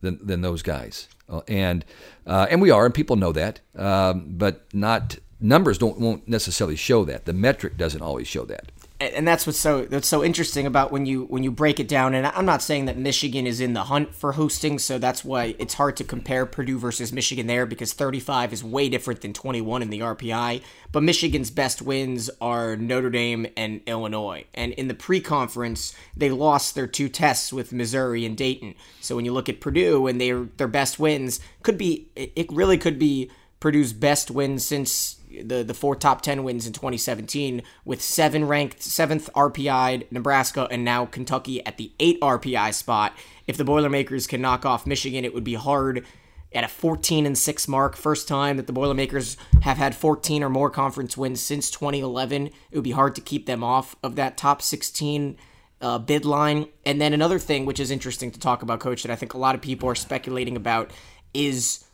than 0.00 0.18
than 0.26 0.42
those 0.42 0.62
guys, 0.62 1.08
uh, 1.28 1.40
and 1.48 1.84
uh, 2.26 2.46
and 2.50 2.60
we 2.62 2.70
are, 2.70 2.84
and 2.84 2.94
people 2.94 3.16
know 3.16 3.32
that, 3.32 3.60
um, 3.76 4.26
but 4.36 4.64
not 4.72 5.18
numbers 5.40 5.78
don't 5.78 5.98
won't 5.98 6.28
necessarily 6.28 6.76
show 6.76 7.04
that. 7.04 7.24
The 7.24 7.32
metric 7.32 7.76
doesn't 7.76 8.02
always 8.02 8.28
show 8.28 8.44
that 8.46 8.70
and 8.98 9.28
that's 9.28 9.46
what's 9.46 9.58
so 9.58 9.84
that's 9.84 10.08
so 10.08 10.24
interesting 10.24 10.66
about 10.66 10.90
when 10.90 11.04
you 11.04 11.24
when 11.24 11.42
you 11.42 11.50
break 11.50 11.78
it 11.80 11.88
down. 11.88 12.14
And 12.14 12.26
i'm 12.26 12.46
not 12.46 12.62
saying 12.62 12.86
that 12.86 12.96
michigan 12.96 13.46
is 13.46 13.60
in 13.60 13.74
the 13.74 13.84
hunt 13.84 14.14
for 14.14 14.32
hosting 14.32 14.78
so 14.78 14.98
that's 14.98 15.24
why 15.24 15.54
it's 15.58 15.74
hard 15.74 15.96
to 15.98 16.04
compare 16.04 16.46
purdue 16.46 16.78
versus 16.78 17.12
michigan 17.12 17.46
there 17.46 17.66
because 17.66 17.92
35 17.92 18.52
is 18.52 18.64
way 18.64 18.88
different 18.88 19.20
than 19.20 19.32
21 19.32 19.82
in 19.82 19.90
the 19.90 20.00
rpi 20.00 20.62
but 20.92 21.02
michigan's 21.02 21.50
best 21.50 21.82
wins 21.82 22.30
are 22.40 22.76
notre 22.76 23.10
dame 23.10 23.46
and 23.56 23.80
illinois. 23.86 24.44
And 24.54 24.72
in 24.72 24.88
the 24.88 24.94
pre-conference 24.94 25.94
they 26.16 26.30
lost 26.30 26.74
their 26.74 26.86
two 26.86 27.08
tests 27.08 27.52
with 27.52 27.72
missouri 27.72 28.24
and 28.24 28.36
dayton. 28.36 28.74
So 29.00 29.16
when 29.16 29.24
you 29.24 29.32
look 29.32 29.48
at 29.48 29.60
purdue 29.60 30.06
and 30.06 30.20
their 30.20 30.44
their 30.56 30.68
best 30.68 30.98
wins 30.98 31.40
could 31.62 31.78
be 31.78 32.08
it 32.16 32.50
really 32.50 32.78
could 32.78 32.98
be 32.98 33.30
purdue's 33.60 33.92
best 33.92 34.30
win 34.30 34.58
since 34.58 35.16
the 35.44 35.62
the 35.62 35.74
four 35.74 35.96
top 35.96 36.22
ten 36.22 36.44
wins 36.44 36.66
in 36.66 36.72
2017 36.72 37.62
with 37.84 38.02
seven 38.02 38.46
ranked 38.46 38.82
seventh 38.82 39.30
RPI 39.34 40.10
Nebraska 40.10 40.68
and 40.70 40.84
now 40.84 41.06
Kentucky 41.06 41.64
at 41.66 41.76
the 41.76 41.92
eight 42.00 42.20
RPI 42.20 42.74
spot. 42.74 43.16
If 43.46 43.56
the 43.56 43.64
Boilermakers 43.64 44.26
can 44.26 44.40
knock 44.40 44.64
off 44.64 44.86
Michigan, 44.86 45.24
it 45.24 45.34
would 45.34 45.44
be 45.44 45.54
hard 45.54 46.04
at 46.52 46.64
a 46.64 46.68
14 46.68 47.26
and 47.26 47.36
6 47.36 47.68
mark. 47.68 47.96
First 47.96 48.28
time 48.28 48.56
that 48.56 48.66
the 48.66 48.72
Boilermakers 48.72 49.36
have 49.62 49.76
had 49.76 49.94
14 49.94 50.42
or 50.42 50.48
more 50.48 50.70
conference 50.70 51.16
wins 51.16 51.40
since 51.40 51.70
2011. 51.70 52.46
It 52.46 52.54
would 52.72 52.84
be 52.84 52.92
hard 52.92 53.14
to 53.16 53.20
keep 53.20 53.46
them 53.46 53.62
off 53.62 53.94
of 54.02 54.16
that 54.16 54.36
top 54.36 54.62
16 54.62 55.36
uh, 55.80 55.98
bid 55.98 56.24
line. 56.24 56.68
And 56.84 57.00
then 57.00 57.12
another 57.12 57.38
thing, 57.38 57.66
which 57.66 57.80
is 57.80 57.90
interesting 57.90 58.30
to 58.30 58.40
talk 58.40 58.62
about, 58.62 58.80
Coach, 58.80 59.02
that 59.02 59.12
I 59.12 59.16
think 59.16 59.34
a 59.34 59.38
lot 59.38 59.54
of 59.54 59.60
people 59.60 59.88
are 59.88 59.94
speculating 59.94 60.56
about 60.56 60.90
is 61.34 61.84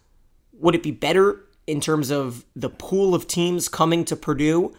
would 0.52 0.74
it 0.74 0.82
be 0.82 0.92
better 0.92 1.44
in 1.66 1.80
terms 1.80 2.10
of 2.10 2.44
the 2.56 2.68
pool 2.70 3.14
of 3.14 3.26
teams 3.28 3.68
coming 3.68 4.04
to 4.06 4.16
Purdue, 4.16 4.74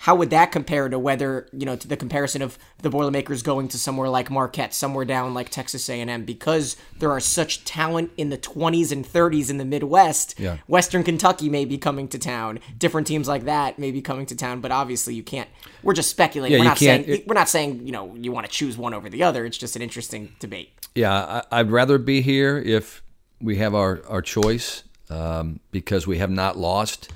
how 0.00 0.14
would 0.14 0.28
that 0.28 0.52
compare 0.52 0.90
to 0.90 0.98
whether 0.98 1.48
you 1.54 1.64
know 1.64 1.74
to 1.74 1.88
the 1.88 1.96
comparison 1.96 2.42
of 2.42 2.58
the 2.82 2.90
Boilermakers 2.90 3.42
going 3.42 3.68
to 3.68 3.78
somewhere 3.78 4.10
like 4.10 4.30
Marquette, 4.30 4.74
somewhere 4.74 5.06
down 5.06 5.32
like 5.32 5.48
Texas 5.48 5.88
A&M, 5.88 6.24
because 6.26 6.76
there 6.98 7.10
are 7.10 7.20
such 7.20 7.64
talent 7.64 8.10
in 8.18 8.28
the 8.28 8.36
20s 8.36 8.92
and 8.92 9.06
30s 9.06 9.48
in 9.48 9.56
the 9.56 9.64
Midwest. 9.64 10.38
Yeah. 10.38 10.58
Western 10.68 11.02
Kentucky 11.02 11.48
may 11.48 11.64
be 11.64 11.78
coming 11.78 12.08
to 12.08 12.18
town. 12.18 12.58
Different 12.76 13.06
teams 13.06 13.26
like 13.26 13.44
that 13.46 13.78
may 13.78 13.90
be 13.90 14.02
coming 14.02 14.26
to 14.26 14.36
town, 14.36 14.60
but 14.60 14.70
obviously 14.70 15.14
you 15.14 15.22
can't. 15.22 15.48
We're 15.82 15.94
just 15.94 16.10
speculating. 16.10 16.58
Yeah, 16.58 16.64
we're 16.64 16.68
not 16.68 16.78
saying 16.78 17.04
it- 17.06 17.26
we're 17.26 17.34
not 17.34 17.48
saying 17.48 17.86
you 17.86 17.92
know 17.92 18.14
you 18.16 18.30
want 18.32 18.44
to 18.44 18.52
choose 18.52 18.76
one 18.76 18.92
over 18.92 19.08
the 19.08 19.22
other. 19.22 19.46
It's 19.46 19.56
just 19.56 19.76
an 19.76 19.82
interesting 19.82 20.36
debate. 20.40 20.74
Yeah, 20.94 21.42
I, 21.50 21.60
I'd 21.60 21.70
rather 21.70 21.96
be 21.96 22.20
here 22.20 22.58
if 22.58 23.02
we 23.40 23.56
have 23.56 23.74
our, 23.74 24.02
our 24.08 24.20
choice 24.22 24.82
um, 25.10 25.60
because 25.70 26.06
we 26.06 26.18
have 26.18 26.30
not 26.30 26.56
lost 26.56 27.10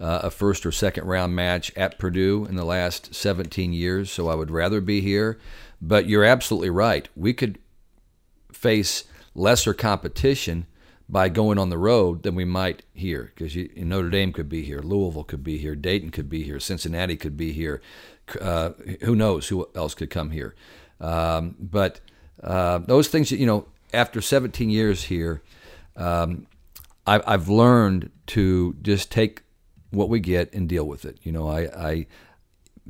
uh, 0.00 0.20
a 0.24 0.30
first 0.30 0.66
or 0.66 0.72
second 0.72 1.04
round 1.04 1.34
match 1.34 1.72
at 1.76 1.98
Purdue 1.98 2.46
in 2.48 2.56
the 2.56 2.64
last 2.64 3.14
17 3.14 3.72
years. 3.72 4.10
So 4.10 4.28
I 4.28 4.34
would 4.34 4.50
rather 4.50 4.80
be 4.80 5.00
here. 5.00 5.38
But 5.80 6.08
you're 6.08 6.24
absolutely 6.24 6.70
right. 6.70 7.08
We 7.16 7.32
could 7.32 7.58
face 8.52 9.04
lesser 9.34 9.74
competition 9.74 10.66
by 11.08 11.28
going 11.28 11.58
on 11.58 11.68
the 11.68 11.78
road 11.78 12.22
than 12.22 12.34
we 12.34 12.44
might 12.44 12.82
here 12.94 13.32
because 13.34 13.54
Notre 13.76 14.08
Dame 14.08 14.32
could 14.32 14.48
be 14.48 14.62
here, 14.62 14.80
Louisville 14.80 15.24
could 15.24 15.44
be 15.44 15.58
here, 15.58 15.74
Dayton 15.74 16.10
could 16.10 16.30
be 16.30 16.42
here, 16.42 16.58
Cincinnati 16.58 17.16
could 17.16 17.36
be 17.36 17.52
here. 17.52 17.82
Uh, 18.40 18.70
who 19.02 19.14
knows 19.14 19.48
who 19.48 19.68
else 19.74 19.94
could 19.94 20.08
come 20.08 20.30
here? 20.30 20.54
Um, 21.00 21.56
but 21.58 22.00
uh, 22.42 22.78
those 22.78 23.08
things, 23.08 23.30
you 23.30 23.44
know, 23.44 23.66
after 23.92 24.20
17 24.20 24.70
years 24.70 25.04
here, 25.04 25.42
um, 25.96 26.46
I, 27.06 27.20
I've 27.26 27.48
learned 27.48 28.10
to 28.28 28.76
just 28.82 29.10
take 29.10 29.42
what 29.90 30.08
we 30.08 30.20
get 30.20 30.52
and 30.54 30.68
deal 30.68 30.86
with 30.86 31.04
it. 31.04 31.18
You 31.22 31.32
know, 31.32 31.48
I, 31.48 31.60
I 31.60 32.06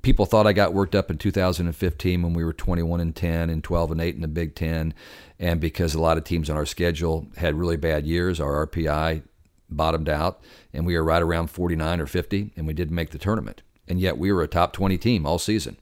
people 0.02 0.26
thought 0.26 0.46
I 0.46 0.52
got 0.52 0.72
worked 0.72 0.94
up 0.94 1.10
in 1.10 1.18
2015 1.18 2.22
when 2.22 2.34
we 2.34 2.44
were 2.44 2.52
21 2.52 3.00
and 3.00 3.14
10 3.14 3.50
and 3.50 3.62
12 3.62 3.92
and 3.92 4.00
8 4.00 4.14
in 4.14 4.22
the 4.22 4.28
Big 4.28 4.54
Ten, 4.54 4.94
and 5.38 5.60
because 5.60 5.94
a 5.94 6.00
lot 6.00 6.16
of 6.16 6.24
teams 6.24 6.48
on 6.48 6.56
our 6.56 6.66
schedule 6.66 7.28
had 7.36 7.54
really 7.54 7.76
bad 7.76 8.06
years, 8.06 8.40
our 8.40 8.66
RPI 8.66 9.22
bottomed 9.68 10.08
out, 10.08 10.42
and 10.72 10.86
we 10.86 10.96
were 10.96 11.04
right 11.04 11.22
around 11.22 11.48
49 11.48 12.00
or 12.00 12.06
50, 12.06 12.52
and 12.56 12.66
we 12.66 12.74
didn't 12.74 12.94
make 12.94 13.10
the 13.10 13.18
tournament, 13.18 13.62
and 13.88 14.00
yet 14.00 14.18
we 14.18 14.32
were 14.32 14.42
a 14.42 14.48
top 14.48 14.72
20 14.72 14.98
team 14.98 15.26
all 15.26 15.38
season. 15.38 15.76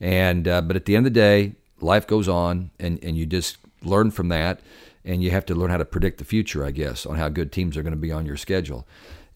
And 0.00 0.48
uh, 0.48 0.62
but 0.62 0.76
at 0.76 0.86
the 0.86 0.96
end 0.96 1.06
of 1.06 1.12
the 1.12 1.20
day, 1.20 1.52
life 1.80 2.06
goes 2.06 2.28
on, 2.28 2.70
and 2.78 3.02
and 3.02 3.16
you 3.16 3.26
just 3.26 3.58
learn 3.82 4.10
from 4.10 4.28
that, 4.28 4.60
and 5.04 5.22
you 5.22 5.30
have 5.30 5.46
to 5.46 5.54
learn 5.54 5.70
how 5.70 5.78
to 5.78 5.84
predict 5.84 6.18
the 6.18 6.24
future, 6.24 6.64
I 6.64 6.70
guess, 6.70 7.06
on 7.06 7.16
how 7.16 7.28
good 7.28 7.52
teams 7.52 7.76
are 7.76 7.82
going 7.82 7.92
to 7.92 7.98
be 7.98 8.12
on 8.12 8.26
your 8.26 8.36
schedule. 8.36 8.86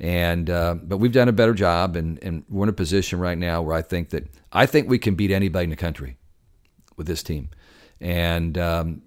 And 0.01 0.51
uh, 0.51 0.75
but 0.83 0.99
we've 0.99 1.13
done 1.13 1.29
a 1.29 1.33
better 1.33 1.55
job, 1.55 1.97
and, 1.97 2.23
and 2.23 2.45
we're 2.49 2.65
in 2.65 2.69
a 2.69 2.73
position 2.73 3.21
right 3.21 3.39
now 3.39 3.63
where 3.63 3.77
I 3.77 3.83
think 3.83 4.11
that 4.11 4.27
I 4.53 4.67
think 4.67 4.89
we 4.89 4.99
can 4.99 5.15
beat 5.15 5.31
anybody 5.31 5.65
in 5.65 5.71
the 5.71 5.77
country 5.77 6.17
with 6.97 7.07
this 7.07 7.23
team. 7.23 7.51
And 8.01 8.59
um, 8.59 9.03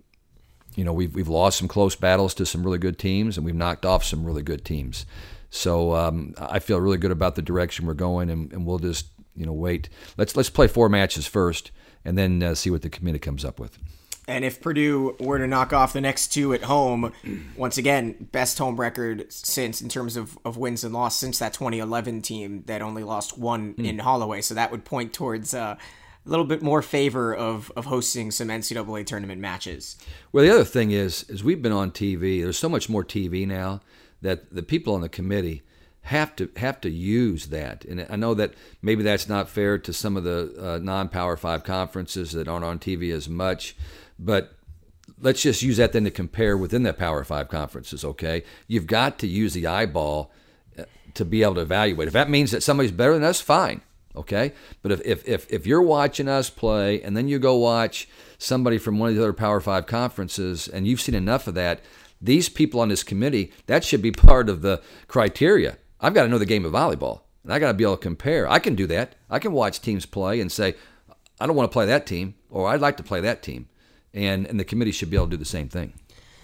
you 0.78 0.86
know 0.86 0.94
we've 0.94 1.14
we've 1.14 1.28
lost 1.28 1.58
some 1.58 1.68
close 1.68 1.96
battles 1.96 2.34
to 2.36 2.46
some 2.46 2.64
really 2.64 2.78
good 2.78 2.98
teams, 2.98 3.36
and 3.36 3.46
we've 3.46 3.56
knocked 3.56 3.86
off 3.86 4.04
some 4.06 4.24
really 4.24 4.44
good 4.44 4.64
teams. 4.64 5.06
So 5.50 5.94
um, 5.96 6.36
I 6.38 6.60
feel 6.60 6.80
really 6.80 6.98
good 6.98 7.12
about 7.12 7.36
the 7.36 7.42
direction 7.42 7.86
we're 7.86 7.94
going, 7.94 8.30
and, 8.30 8.52
and 8.54 8.66
we'll 8.66 8.80
just 8.80 9.08
you 9.36 9.46
know 9.46 9.54
wait. 9.54 9.90
Let's 10.18 10.36
let's 10.38 10.50
play 10.50 10.68
four 10.68 10.88
matches 10.88 11.28
first, 11.28 11.72
and 12.06 12.18
then 12.18 12.42
uh, 12.44 12.56
see 12.56 12.70
what 12.70 12.84
the 12.84 12.90
committee 12.90 13.20
comes 13.20 13.44
up 13.44 13.60
with. 13.60 13.78
And 14.28 14.44
if 14.44 14.60
Purdue 14.60 15.16
were 15.20 15.38
to 15.38 15.48
knock 15.48 15.72
off 15.72 15.94
the 15.94 16.02
next 16.02 16.28
two 16.28 16.54
at 16.54 16.64
home, 16.64 17.14
once 17.56 17.78
again, 17.78 18.28
best 18.32 18.58
home 18.58 18.80
record 18.80 19.32
since 19.32 19.82
in 19.82 19.88
terms 19.88 20.18
of, 20.18 20.38
of 20.44 20.58
wins 20.58 20.84
and 20.84 20.94
loss 20.94 21.18
since 21.18 21.40
that 21.40 21.54
2011 21.54 22.22
team 22.22 22.64
that 22.68 22.82
only 22.82 23.04
lost 23.04 23.38
one 23.38 23.74
in 23.78 24.00
Holloway. 24.00 24.42
So 24.42 24.54
that 24.54 24.70
would 24.70 24.84
point 24.84 25.14
towards 25.14 25.54
uh, 25.54 25.78
a 26.26 26.30
little 26.30 26.46
bit 26.46 26.62
more 26.62 26.82
favor 26.82 27.34
of, 27.34 27.72
of 27.78 27.86
hosting 27.86 28.32
some 28.32 28.50
NCAA 28.50 29.06
tournament 29.06 29.40
matches. 29.40 29.96
Well, 30.34 30.44
the 30.44 30.52
other 30.52 30.66
thing 30.66 30.92
is, 30.92 31.24
is 31.30 31.44
we've 31.44 31.62
been 31.62 31.72
on 31.72 31.92
TV. 31.92 32.42
There's 32.42 32.60
so 32.60 32.70
much 32.70 32.90
more 32.90 33.06
TV 33.06 33.48
now 33.48 33.80
that 34.22 34.54
the 34.54 34.64
people 34.64 34.94
on 34.94 35.02
the 35.02 35.10
committee 35.10 35.64
have 36.02 36.36
to 36.38 36.50
have 36.56 36.80
to 36.80 36.90
use 36.90 37.48
that. 37.48 37.84
And 37.84 38.06
I 38.10 38.16
know 38.16 38.34
that 38.34 38.54
maybe 38.82 39.04
that's 39.04 39.28
not 39.28 39.50
fair 39.50 39.78
to 39.78 39.92
some 39.92 40.16
of 40.16 40.24
the 40.24 40.54
uh, 40.58 40.78
non-power 40.82 41.36
five 41.36 41.66
conferences 41.66 42.32
that 42.32 42.48
aren't 42.48 42.64
on 42.64 42.80
TV 42.80 43.14
as 43.14 43.28
much, 43.28 43.76
but 44.20 44.54
let's 45.20 45.42
just 45.42 45.62
use 45.62 45.78
that 45.78 45.94
then 45.94 46.04
to 46.04 46.12
compare 46.12 46.58
within 46.58 46.84
the 46.84 46.94
power 46.94 47.24
five 47.24 47.50
conferences. 47.50 48.04
Okay, 48.04 48.44
you've 48.68 48.88
got 48.88 49.20
to 49.20 49.28
use 49.28 49.54
the 49.54 49.68
eyeball 49.68 50.32
uh, 50.78 50.84
to 51.14 51.26
be 51.26 51.44
able 51.44 51.56
to 51.56 51.62
evaluate. 51.62 52.08
If 52.08 52.14
that 52.14 52.30
means 52.30 52.52
that 52.52 52.64
somebody's 52.64 52.92
better 52.92 53.14
than 53.14 53.24
us, 53.24 53.42
fine. 53.42 53.82
Okay, 54.16 54.54
but 54.82 54.92
if, 54.92 55.02
if, 55.06 55.28
if, 55.28 55.52
if 55.52 55.68
you're 55.68 55.82
watching 55.82 56.28
us 56.28 56.50
play 56.50 57.02
and 57.04 57.16
then 57.16 57.28
you 57.28 57.38
go 57.38 57.56
watch 57.56 58.10
somebody 58.40 58.80
from 58.80 58.98
one 58.98 59.10
of 59.10 59.16
the 59.16 59.22
other 59.22 59.34
Power 59.34 59.60
Five 59.60 59.86
conferences 59.86 60.68
and 60.68 60.88
you've 60.88 61.02
seen 61.02 61.14
enough 61.14 61.48
of 61.48 61.54
that, 61.54 61.82
these 62.20 62.50
people 62.50 62.80
on 62.80 62.90
this 62.90 63.04
committee, 63.04 63.52
that 63.68 63.84
should 63.84 64.02
be 64.02 64.12
part 64.12 64.50
of 64.50 64.64
the 64.64 64.82
criteria. 65.08 65.78
I've 66.02 66.16
got 66.16 66.24
to 66.24 66.30
know 66.30 66.40
the 66.40 66.46
game 66.46 66.66
of 66.66 66.74
volleyball 66.74 67.22
and 67.44 67.54
I 67.54 67.60
got 67.60 67.68
to 67.68 67.74
be 67.74 67.84
able 67.84 67.98
to 67.98 68.02
compare. 68.02 68.50
I 68.50 68.58
can 68.60 68.76
do 68.76 68.88
that. 68.88 69.14
I 69.30 69.38
can 69.40 69.52
watch 69.52 69.82
teams 69.82 70.06
play 70.06 70.42
and 70.42 70.52
say, 70.52 70.76
I 71.40 71.46
don't 71.46 71.56
want 71.56 71.70
to 71.70 71.74
play 71.74 71.86
that 71.86 72.08
team 72.08 72.36
or 72.50 72.68
I'd 72.68 72.82
like 72.82 72.98
to 72.98 73.04
play 73.04 73.22
that 73.22 73.44
team. 73.44 73.70
And, 74.14 74.46
and 74.48 74.60
the 74.60 74.66
committee 74.66 74.92
should 74.92 75.10
be 75.10 75.18
able 75.18 75.28
to 75.28 75.32
do 75.32 75.38
the 75.38 75.46
same 75.46 75.70
thing. 75.70 75.94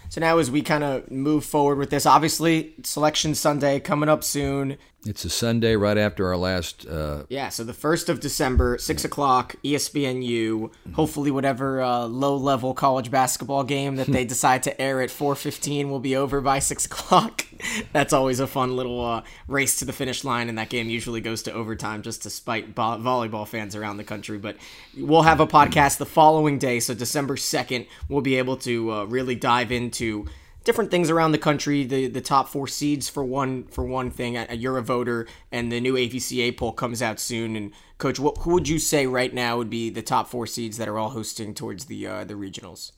So 0.09 0.21
now, 0.21 0.37
as 0.37 0.51
we 0.51 0.61
kind 0.61 0.83
of 0.83 1.09
move 1.09 1.43
forward 1.43 1.79
with 1.79 1.89
this, 1.89 2.05
obviously, 2.05 2.75
Selection 2.83 3.33
Sunday 3.33 3.79
coming 3.79 4.09
up 4.09 4.23
soon. 4.23 4.77
It's 5.05 5.25
a 5.25 5.29
Sunday 5.29 5.75
right 5.75 5.97
after 5.97 6.27
our 6.27 6.37
last. 6.37 6.87
Uh, 6.87 7.23
Yeah, 7.27 7.49
so 7.49 7.63
the 7.65 7.73
1st 7.73 8.07
of 8.07 8.19
December, 8.21 8.77
6 8.77 9.03
o'clock, 9.03 9.55
ESPNU. 9.63 10.71
Hopefully 10.93 11.29
whatever 11.29 11.81
uh, 11.81 12.05
low-level 12.05 12.73
college 12.73 13.11
basketball 13.11 13.63
game 13.65 13.97
that 13.97 14.07
they 14.07 14.23
decide 14.33 14.63
to 14.63 14.81
air 14.81 15.01
at 15.01 15.09
4.15 15.09 15.89
will 15.89 15.99
be 15.99 16.15
over 16.15 16.39
by 16.39 16.59
6 16.59 16.85
o'clock. 16.85 17.45
That's 17.91 18.13
always 18.13 18.39
a 18.39 18.47
fun 18.47 18.75
little 18.77 19.03
uh, 19.03 19.23
race 19.47 19.77
to 19.79 19.85
the 19.85 19.93
finish 19.93 20.23
line, 20.23 20.47
and 20.47 20.57
that 20.57 20.69
game 20.69 20.89
usually 20.89 21.21
goes 21.21 21.43
to 21.43 21.53
overtime 21.53 22.01
just 22.01 22.23
to 22.23 22.29
spite 22.29 22.69
vo- 22.69 22.97
volleyball 22.97 23.47
fans 23.47 23.75
around 23.75 23.97
the 23.97 24.03
country. 24.05 24.37
But 24.37 24.55
we'll 24.97 25.23
have 25.23 25.39
a 25.41 25.47
podcast 25.47 25.97
the 25.97 26.05
following 26.05 26.59
day, 26.59 26.79
so 26.79 26.93
December 26.93 27.35
2nd, 27.35 27.87
we'll 28.07 28.21
be 28.21 28.35
able 28.35 28.55
to 28.57 28.91
uh, 28.91 29.03
really 29.05 29.35
dive 29.35 29.71
into 29.71 30.27
different 30.63 30.91
things 30.91 31.09
around 31.09 31.31
the 31.31 31.37
country. 31.37 31.83
The 31.83 32.07
the 32.07 32.21
top 32.21 32.47
four 32.49 32.67
seeds 32.67 33.09
for 33.09 33.23
one 33.23 33.63
for 33.65 33.83
one 33.83 34.11
thing. 34.11 34.37
You're 34.51 34.77
a 34.77 34.81
voter, 34.81 35.27
and 35.51 35.71
the 35.71 35.79
new 35.79 35.93
AVCA 35.93 36.55
poll 36.57 36.71
comes 36.71 37.01
out 37.01 37.19
soon. 37.19 37.55
And 37.55 37.71
coach, 37.97 38.19
what, 38.19 38.39
who 38.39 38.53
would 38.53 38.67
you 38.67 38.79
say 38.79 39.05
right 39.07 39.33
now 39.33 39.57
would 39.57 39.69
be 39.69 39.89
the 39.89 40.01
top 40.01 40.27
four 40.27 40.47
seeds 40.47 40.77
that 40.77 40.87
are 40.87 40.97
all 40.97 41.09
hosting 41.11 41.53
towards 41.53 41.85
the 41.85 42.07
uh, 42.07 42.23
the 42.23 42.35
regionals? 42.35 42.91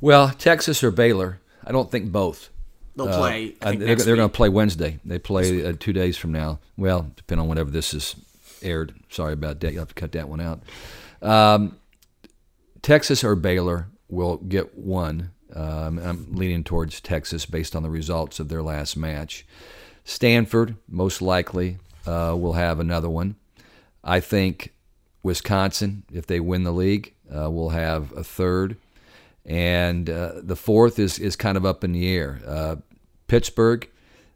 well, 0.00 0.30
Texas 0.30 0.82
or 0.84 0.90
Baylor. 0.90 1.40
I 1.64 1.72
don't 1.72 1.90
think 1.90 2.12
both. 2.12 2.50
They'll 2.94 3.08
play. 3.08 3.54
I 3.60 3.68
Uh, 3.68 3.72
they're 3.72 3.96
they're 3.96 4.16
going 4.16 4.28
to 4.28 4.34
play 4.34 4.48
Wednesday. 4.48 4.98
They 5.04 5.18
play 5.18 5.64
uh, 5.64 5.74
two 5.78 5.92
days 5.92 6.16
from 6.16 6.32
now. 6.32 6.60
Well, 6.76 7.10
depending 7.16 7.42
on 7.42 7.48
whenever 7.48 7.70
this 7.70 7.92
is 7.92 8.16
aired. 8.62 8.94
Sorry 9.10 9.32
about 9.32 9.60
that. 9.60 9.72
You 9.72 9.78
have 9.80 9.88
to 9.88 9.94
cut 9.94 10.12
that 10.12 10.28
one 10.28 10.40
out. 10.40 10.62
Um, 11.22 11.78
Texas 12.82 13.24
or 13.24 13.34
Baylor 13.34 13.88
will 14.08 14.36
get 14.36 14.78
one 14.78 15.30
Um, 15.54 15.98
I'm 15.98 16.34
leaning 16.34 16.64
towards 16.64 17.00
Texas 17.00 17.46
based 17.46 17.76
on 17.76 17.82
the 17.82 17.90
results 17.90 18.40
of 18.40 18.48
their 18.48 18.62
last 18.62 18.96
match. 18.96 19.46
Stanford, 20.04 20.76
most 20.88 21.22
likely, 21.22 21.78
uh, 22.06 22.34
will 22.38 22.54
have 22.54 22.80
another 22.80 23.08
one. 23.08 23.36
I 24.02 24.20
think 24.20 24.72
Wisconsin, 25.22 26.04
if 26.12 26.26
they 26.26 26.40
win 26.40 26.64
the 26.64 26.72
league, 26.72 27.12
uh, 27.34 27.50
will 27.50 27.70
have 27.70 28.12
a 28.12 28.22
third. 28.22 28.76
And 29.44 30.08
uh, 30.08 30.32
the 30.42 30.56
fourth 30.56 30.98
is, 30.98 31.18
is 31.18 31.36
kind 31.36 31.56
of 31.56 31.64
up 31.64 31.84
in 31.84 31.92
the 31.92 32.08
air. 32.08 32.40
Uh, 32.46 32.76
Pittsburgh 33.26 33.88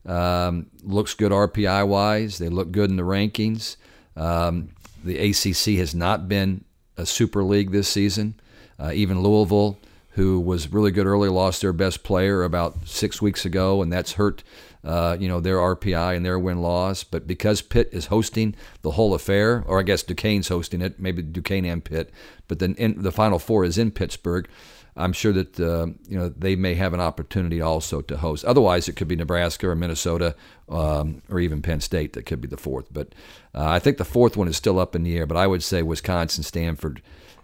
um, 0.07 0.67
looks 0.83 1.15
good 1.15 1.33
RPI 1.33 1.87
wise, 1.87 2.39
they 2.39 2.49
look 2.49 2.73
good 2.73 2.91
in 2.91 2.97
the 2.97 3.03
rankings. 3.03 3.77
Um, 4.17 4.71
the 5.05 5.19
ACC 5.19 5.79
has 5.79 5.95
not 5.95 6.29
been 6.29 6.65
a 6.97 7.07
super 7.07 7.43
league 7.43 7.71
this 7.71 7.89
season. 7.89 8.35
Uh, 8.79 8.93
even 8.93 9.23
Louisville, 9.23 9.79
who 10.11 10.41
was 10.41 10.73
really 10.73 10.91
good 10.91 11.07
early, 11.07 11.29
lost 11.29 11.61
their 11.61 11.73
best 11.73 12.03
player 12.03 12.43
about 12.43 12.87
six 12.87 13.23
weeks 13.23 13.45
ago, 13.45 13.83
and 13.83 13.93
that's 13.93 14.13
hurt. 14.13 14.43
Uh, 14.83 15.15
you 15.21 15.29
know 15.29 15.41
their 15.41 15.59
RPI 15.59 16.17
and 16.17 16.25
their 16.25 16.39
win 16.39 16.63
loss, 16.63 17.05
but 17.05 17.27
because 17.27 17.61
Pitt 17.61 17.91
is 17.93 18.07
hosting 18.07 18.55
the 18.81 18.93
whole 18.93 19.13
affair, 19.13 19.63
or 19.67 19.79
I 19.79 19.83
guess 19.83 20.03
Duquesne's 20.03 20.49
hosting 20.49 20.81
it, 20.81 20.99
maybe 20.99 21.21
Duquesne 21.23 21.67
and 21.67 21.85
Pitt, 21.85 22.11
but 22.49 22.61
then 22.61 22.75
in, 22.77 23.03
the 23.03 23.13
Final 23.13 23.39
Four 23.39 23.65
is 23.65 23.77
in 23.77 23.91
Pittsburgh. 23.91 24.49
I'm 24.97 25.13
sure 25.13 25.33
that 25.33 25.61
uh, 25.61 25.87
you 26.09 26.19
know 26.19 26.29
they 26.31 26.57
may 26.57 26.75
have 26.75 26.95
an 26.95 27.01
opportunity 27.01 27.61
also 27.61 28.01
to 28.01 28.17
host. 28.17 28.45
Otherwise, 28.45 28.89
it 28.89 28.97
could 28.97 29.07
be 29.07 29.17
Nebraska 29.17 29.69
or 29.69 29.75
Minnesota 29.75 30.35
um, 30.69 31.23
or 31.29 31.41
even 31.41 31.63
Penn 31.63 31.81
State 31.81 32.15
that 32.15 32.27
could 32.27 32.41
be 32.41 32.49
the 32.49 32.57
fourth. 32.57 32.87
But 32.93 33.15
uh, 33.55 33.69
I 33.69 33.79
think 33.79 33.99
the 33.99 34.05
fourth 34.05 34.37
one 34.37 34.49
is 34.49 34.57
still 34.57 34.79
up 34.79 34.95
in 34.95 35.03
the 35.03 35.17
air. 35.17 35.27
But 35.27 35.37
I 35.37 35.47
would 35.47 35.63
say 35.63 35.83
Wisconsin, 35.83 36.43
Stanford, 36.43 37.03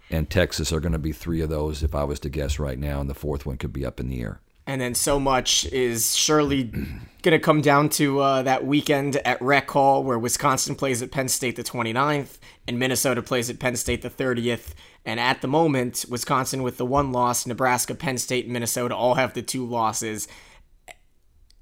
and 0.09 0.29
Texas 0.29 0.71
are 0.71 0.79
going 0.79 0.93
to 0.93 0.99
be 0.99 1.11
three 1.11 1.41
of 1.41 1.49
those 1.49 1.83
if 1.83 1.93
I 1.93 2.03
was 2.03 2.19
to 2.21 2.29
guess 2.29 2.59
right 2.59 2.79
now, 2.79 3.01
and 3.01 3.09
the 3.09 3.15
fourth 3.15 3.45
one 3.45 3.57
could 3.57 3.73
be 3.73 3.85
up 3.85 3.99
in 3.99 4.07
the 4.07 4.21
air. 4.21 4.39
And 4.67 4.81
then 4.81 4.95
so 4.95 5.17
much 5.17 5.65
is 5.71 6.15
surely 6.15 6.63
going 7.23 7.31
to 7.31 7.39
come 7.39 7.61
down 7.61 7.87
to 7.89 8.19
uh, 8.19 8.41
that 8.43 8.65
weekend 8.65 9.15
at 9.17 9.41
Rec 9.41 9.71
Hall 9.71 10.03
where 10.03 10.19
Wisconsin 10.19 10.75
plays 10.75 11.01
at 11.01 11.09
Penn 11.09 11.29
State 11.29 11.55
the 11.55 11.63
29th 11.63 12.37
and 12.67 12.77
Minnesota 12.77 13.21
plays 13.21 13.49
at 13.49 13.59
Penn 13.59 13.77
State 13.77 14.01
the 14.01 14.09
30th. 14.09 14.73
And 15.05 15.21
at 15.21 15.41
the 15.41 15.47
moment, 15.47 16.03
Wisconsin 16.09 16.63
with 16.63 16.75
the 16.75 16.85
one 16.85 17.13
loss, 17.13 17.47
Nebraska, 17.47 17.95
Penn 17.95 18.17
State, 18.17 18.43
and 18.43 18.53
Minnesota 18.53 18.93
all 18.93 19.15
have 19.15 19.33
the 19.33 19.41
two 19.41 19.65
losses. 19.65 20.27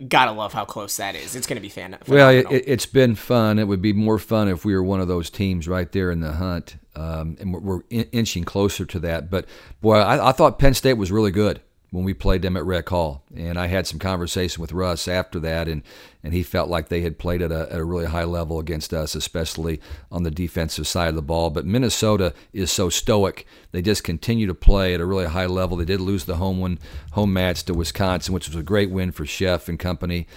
Gotta 0.07 0.33
love 0.33 0.51
how 0.51 0.65
close 0.65 0.97
that 0.97 1.15
is. 1.15 1.35
It's 1.35 1.47
going 1.47 1.55
to 1.55 1.61
be 1.61 1.69
fan- 1.69 1.97
phenomenal. 2.03 2.51
Well, 2.51 2.53
it, 2.53 2.67
has 2.67 2.85
been 2.85 3.15
fun. 3.15 3.59
It 3.59 3.67
would 3.67 3.81
be 3.81 3.93
more 3.93 4.19
fun 4.19 4.49
if 4.49 4.65
we 4.65 4.73
were 4.75 4.83
one 4.83 4.99
of 4.99 5.07
those 5.07 5.29
teams 5.29 5.69
right 5.69 5.89
there 5.89 6.11
in 6.11 6.19
the 6.19 6.33
hunt, 6.33 6.75
um, 6.95 7.37
and 7.39 7.53
we're, 7.53 7.61
we're 7.61 7.81
in- 7.89 8.09
inching 8.11 8.43
closer 8.43 8.85
to 8.85 8.99
that. 8.99 9.29
But 9.29 9.45
boy, 9.79 9.95
I, 9.95 10.29
I 10.29 10.31
thought 10.33 10.59
Penn 10.59 10.73
State 10.73 10.95
was 10.95 11.13
really 11.13 11.31
good 11.31 11.61
when 11.95 12.03
we 12.03 12.13
played 12.13 12.41
them 12.41 12.57
at 12.57 12.65
Rec 12.65 12.89
Hall. 12.89 13.23
And 13.33 13.57
I 13.57 13.67
had 13.67 13.87
some 13.87 13.99
conversation 13.99 14.59
with 14.59 14.73
Russ 14.73 15.07
after 15.07 15.39
that, 15.39 15.69
and, 15.69 15.81
and 16.23 16.33
he 16.33 16.43
felt 16.43 16.69
like 16.69 16.89
they 16.89 16.99
had 16.99 17.17
played 17.17 17.41
at 17.41 17.53
a, 17.53 17.71
at 17.71 17.79
a 17.79 17.85
really 17.85 18.07
high 18.07 18.25
level 18.25 18.59
against 18.59 18.93
us, 18.93 19.15
especially 19.15 19.79
on 20.11 20.23
the 20.23 20.29
defensive 20.29 20.87
side 20.87 21.07
of 21.07 21.15
the 21.15 21.21
ball. 21.21 21.51
But 21.51 21.65
Minnesota 21.65 22.33
is 22.51 22.69
so 22.69 22.89
stoic; 22.89 23.47
they 23.71 23.81
just 23.81 24.03
continue 24.03 24.45
to 24.45 24.53
play 24.53 24.93
at 24.93 24.99
a 24.99 25.05
really 25.05 25.27
high 25.27 25.45
level. 25.45 25.77
They 25.77 25.85
did 25.85 26.01
lose 26.01 26.25
the 26.25 26.35
home 26.35 26.59
one, 26.59 26.79
home 27.13 27.31
match 27.31 27.63
to 27.63 27.73
Wisconsin, 27.73 28.33
which 28.33 28.49
was 28.49 28.57
a 28.57 28.63
great 28.63 28.91
win 28.91 29.13
for 29.13 29.25
Chef 29.25 29.69
and 29.69 29.79
company. 29.79 30.27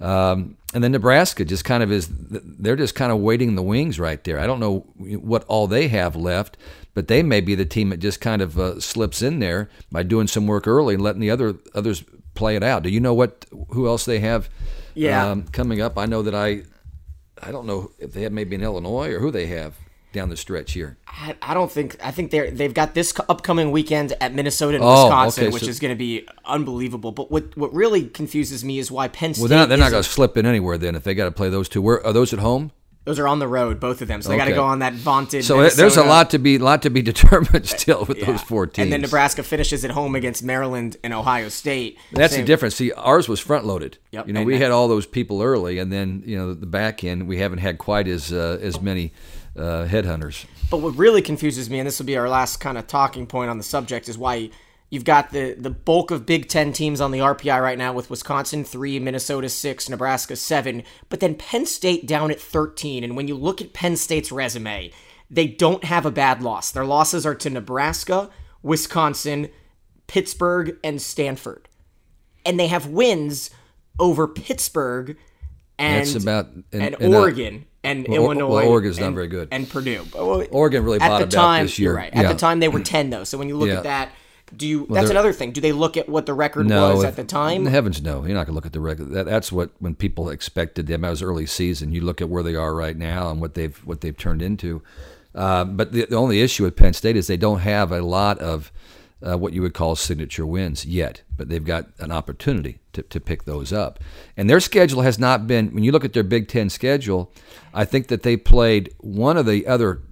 Um, 0.00 0.56
and 0.74 0.82
then 0.82 0.92
Nebraska 0.92 1.44
just 1.44 1.64
kind 1.64 1.82
of 1.82 1.92
is, 1.92 2.08
they're 2.10 2.74
just 2.74 2.94
kind 2.94 3.12
of 3.12 3.18
waiting 3.18 3.48
in 3.48 3.54
the 3.54 3.62
wings 3.62 4.00
right 4.00 4.22
there. 4.24 4.40
I 4.40 4.46
don't 4.46 4.58
know 4.58 4.80
what 4.96 5.44
all 5.44 5.68
they 5.68 5.88
have 5.88 6.16
left, 6.16 6.56
but 6.94 7.08
they 7.08 7.22
may 7.22 7.40
be 7.40 7.54
the 7.54 7.64
team 7.64 7.90
that 7.90 7.98
just 7.98 8.20
kind 8.20 8.42
of 8.42 8.58
uh, 8.58 8.80
slips 8.80 9.22
in 9.22 9.38
there 9.38 9.68
by 9.90 10.02
doing 10.02 10.26
some 10.26 10.46
work 10.46 10.66
early 10.66 10.94
and 10.94 11.02
letting 11.02 11.20
the 11.20 11.30
other 11.30 11.54
others 11.74 12.04
play 12.34 12.56
it 12.56 12.62
out. 12.62 12.82
Do 12.82 12.90
you 12.90 13.00
know 13.00 13.14
what 13.14 13.46
who 13.70 13.86
else 13.86 14.04
they 14.04 14.20
have 14.20 14.48
yeah. 14.94 15.30
um, 15.30 15.44
coming 15.44 15.80
up? 15.80 15.98
I 15.98 16.06
know 16.06 16.22
that 16.22 16.34
I 16.34 16.62
I 17.42 17.50
don't 17.50 17.66
know 17.66 17.90
if 17.98 18.12
they 18.12 18.22
have 18.22 18.32
maybe 18.32 18.54
in 18.54 18.62
Illinois 18.62 19.10
or 19.10 19.18
who 19.18 19.30
they 19.30 19.46
have 19.46 19.74
down 20.12 20.28
the 20.28 20.36
stretch 20.36 20.72
here. 20.72 20.98
I, 21.06 21.34
I 21.40 21.54
don't 21.54 21.70
think 21.70 21.96
I 22.04 22.10
think 22.10 22.30
they're 22.30 22.50
they've 22.50 22.74
got 22.74 22.94
this 22.94 23.12
upcoming 23.28 23.70
weekend 23.70 24.12
at 24.20 24.34
Minnesota 24.34 24.76
and 24.76 24.84
oh, 24.84 25.04
Wisconsin, 25.04 25.44
okay, 25.44 25.52
which 25.52 25.64
so, 25.64 25.68
is 25.68 25.80
going 25.80 25.92
to 25.92 25.98
be 25.98 26.26
unbelievable. 26.44 27.12
But 27.12 27.30
what 27.30 27.56
what 27.56 27.72
really 27.74 28.08
confuses 28.08 28.64
me 28.64 28.78
is 28.78 28.90
why 28.90 29.08
Penn 29.08 29.34
State. 29.34 29.42
Well, 29.42 29.48
they're 29.48 29.58
not, 29.58 29.68
they're 29.68 29.78
not 29.78 29.90
going 29.90 30.02
to 30.02 30.08
slip 30.08 30.36
in 30.36 30.46
anywhere 30.46 30.78
then 30.78 30.94
if 30.94 31.04
they 31.04 31.14
got 31.14 31.24
to 31.24 31.32
play 31.32 31.48
those 31.48 31.68
two. 31.68 31.82
Where 31.82 32.04
are 32.06 32.12
those 32.12 32.32
at 32.32 32.38
home? 32.38 32.72
Those 33.04 33.18
are 33.18 33.26
on 33.26 33.40
the 33.40 33.48
road, 33.48 33.80
both 33.80 34.00
of 34.00 34.06
them. 34.06 34.22
So 34.22 34.28
they 34.28 34.36
got 34.36 34.44
to 34.44 34.52
go 34.52 34.62
on 34.62 34.78
that 34.78 34.94
vaunted. 34.94 35.44
So 35.44 35.56
Minnesota. 35.56 35.80
there's 35.80 35.96
a 35.96 36.04
lot 36.04 36.30
to 36.30 36.38
be 36.38 36.58
lot 36.58 36.82
to 36.82 36.90
be 36.90 37.02
determined 37.12 37.66
still 37.66 38.04
with 38.04 38.18
yeah. 38.18 38.26
those 38.26 38.42
four 38.42 38.66
teams. 38.66 38.84
And 38.84 38.92
then 38.92 39.00
Nebraska 39.00 39.42
finishes 39.42 39.84
at 39.84 39.90
home 39.90 40.14
against 40.14 40.44
Maryland 40.44 40.96
and 41.02 41.12
Ohio 41.12 41.48
State. 41.48 41.98
That's 42.12 42.34
Same. 42.34 42.42
the 42.42 42.46
difference. 42.46 42.76
See, 42.76 42.92
ours 42.92 43.28
was 43.28 43.40
front 43.40 43.64
loaded. 43.64 43.98
Yep. 44.12 44.28
You 44.28 44.32
know, 44.32 44.40
and 44.40 44.46
we 44.46 44.58
had 44.58 44.70
all 44.70 44.86
those 44.86 45.06
people 45.06 45.42
early, 45.42 45.78
and 45.78 45.92
then 45.92 46.22
you 46.24 46.38
know 46.38 46.54
the 46.54 46.66
back 46.66 47.02
end 47.02 47.26
we 47.26 47.38
haven't 47.38 47.58
had 47.58 47.78
quite 47.78 48.06
as 48.06 48.32
uh, 48.32 48.58
as 48.62 48.80
many 48.80 49.12
uh, 49.56 49.86
headhunters. 49.86 50.44
But 50.70 50.78
what 50.78 50.96
really 50.96 51.22
confuses 51.22 51.68
me, 51.68 51.80
and 51.80 51.86
this 51.86 51.98
will 51.98 52.06
be 52.06 52.16
our 52.16 52.28
last 52.28 52.58
kind 52.58 52.78
of 52.78 52.86
talking 52.86 53.26
point 53.26 53.50
on 53.50 53.58
the 53.58 53.64
subject, 53.64 54.08
is 54.08 54.16
why 54.16 54.50
You've 54.92 55.04
got 55.04 55.30
the 55.30 55.54
the 55.54 55.70
bulk 55.70 56.10
of 56.10 56.26
Big 56.26 56.50
Ten 56.50 56.74
teams 56.74 57.00
on 57.00 57.12
the 57.12 57.20
RPI 57.20 57.62
right 57.62 57.78
now 57.78 57.94
with 57.94 58.10
Wisconsin 58.10 58.62
three, 58.62 58.98
Minnesota 58.98 59.48
six, 59.48 59.88
Nebraska 59.88 60.36
seven, 60.36 60.82
but 61.08 61.20
then 61.20 61.34
Penn 61.34 61.64
State 61.64 62.06
down 62.06 62.30
at 62.30 62.38
13. 62.38 63.02
And 63.02 63.16
when 63.16 63.26
you 63.26 63.34
look 63.34 63.62
at 63.62 63.72
Penn 63.72 63.96
State's 63.96 64.30
resume, 64.30 64.92
they 65.30 65.46
don't 65.46 65.84
have 65.84 66.04
a 66.04 66.10
bad 66.10 66.42
loss. 66.42 66.70
Their 66.70 66.84
losses 66.84 67.24
are 67.24 67.34
to 67.36 67.48
Nebraska, 67.48 68.28
Wisconsin, 68.62 69.48
Pittsburgh, 70.08 70.76
and 70.84 71.00
Stanford. 71.00 71.70
And 72.44 72.60
they 72.60 72.66
have 72.66 72.86
wins 72.86 73.48
over 73.98 74.28
Pittsburgh 74.28 75.16
and, 75.78 76.06
That's 76.06 76.22
about, 76.22 76.50
and, 76.70 76.96
Oregon. 77.00 77.64
And 77.82 78.06
well, 78.06 78.24
Illinois. 78.24 78.56
Well, 78.56 78.68
Oregon's 78.68 78.98
and, 78.98 79.06
not 79.06 79.14
very 79.14 79.28
good. 79.28 79.48
And 79.52 79.66
Purdue. 79.66 80.04
Oregon 80.12 80.84
really 80.84 81.00
at 81.00 81.18
the 81.18 81.26
time, 81.26 81.64
this 81.64 81.78
year. 81.78 81.96
Right. 81.96 82.12
At 82.12 82.28
the 82.28 82.38
time, 82.38 82.60
they 82.60 82.68
were 82.68 82.80
10, 82.80 83.08
though. 83.08 83.24
So 83.24 83.38
when 83.38 83.48
you 83.48 83.56
look 83.56 83.68
yeah. 83.68 83.78
at 83.78 83.84
that, 83.84 84.12
do 84.56 84.66
you? 84.66 84.84
Well, 84.84 85.00
that's 85.00 85.10
another 85.10 85.32
thing. 85.32 85.52
Do 85.52 85.60
they 85.60 85.72
look 85.72 85.96
at 85.96 86.08
what 86.08 86.26
the 86.26 86.34
record 86.34 86.66
no, 86.66 86.94
was 86.94 87.04
at 87.04 87.16
the 87.16 87.24
time? 87.24 87.66
Heavens, 87.66 88.02
no. 88.02 88.24
You're 88.24 88.34
not 88.34 88.46
going 88.46 88.46
to 88.46 88.52
look 88.52 88.66
at 88.66 88.72
the 88.72 88.80
record. 88.80 89.10
That, 89.10 89.26
that's 89.26 89.50
what 89.50 89.70
when 89.78 89.94
people 89.94 90.28
expected 90.28 90.86
them. 90.86 91.02
That 91.02 91.10
was 91.10 91.22
early 91.22 91.46
season. 91.46 91.92
You 91.92 92.02
look 92.02 92.20
at 92.20 92.28
where 92.28 92.42
they 92.42 92.54
are 92.54 92.74
right 92.74 92.96
now 92.96 93.30
and 93.30 93.40
what 93.40 93.54
they've 93.54 93.76
what 93.86 94.00
they've 94.00 94.16
turned 94.16 94.42
into. 94.42 94.82
Uh, 95.34 95.64
but 95.64 95.92
the, 95.92 96.04
the, 96.04 96.16
only 96.16 96.42
issue 96.42 96.64
with 96.64 96.76
Penn 96.76 96.92
State 96.92 97.16
is 97.16 97.26
they 97.26 97.38
don't 97.38 97.60
have 97.60 97.90
a 97.90 98.02
lot 98.02 98.38
of 98.38 98.70
uh, 99.26 99.38
what 99.38 99.54
you 99.54 99.62
would 99.62 99.72
call 99.72 99.96
signature 99.96 100.44
wins 100.44 100.84
yet. 100.84 101.22
But 101.36 101.48
they've 101.48 101.64
got 101.64 101.88
an 101.98 102.12
opportunity 102.12 102.80
to, 102.92 103.02
to 103.02 103.20
pick 103.20 103.44
those 103.44 103.72
up. 103.72 103.98
And 104.36 104.50
their 104.50 104.60
schedule 104.60 105.02
has 105.02 105.18
not 105.18 105.46
been. 105.46 105.72
When 105.74 105.84
you 105.84 105.92
look 105.92 106.04
at 106.04 106.12
their 106.12 106.22
Big 106.22 106.48
Ten 106.48 106.68
schedule, 106.68 107.32
I 107.72 107.84
think 107.84 108.08
that 108.08 108.22
they 108.22 108.36
played 108.36 108.94
one 108.98 109.36
of 109.36 109.46
the 109.46 109.66
other 109.66 110.02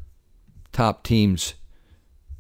top 0.73 1.03
teams 1.03 1.55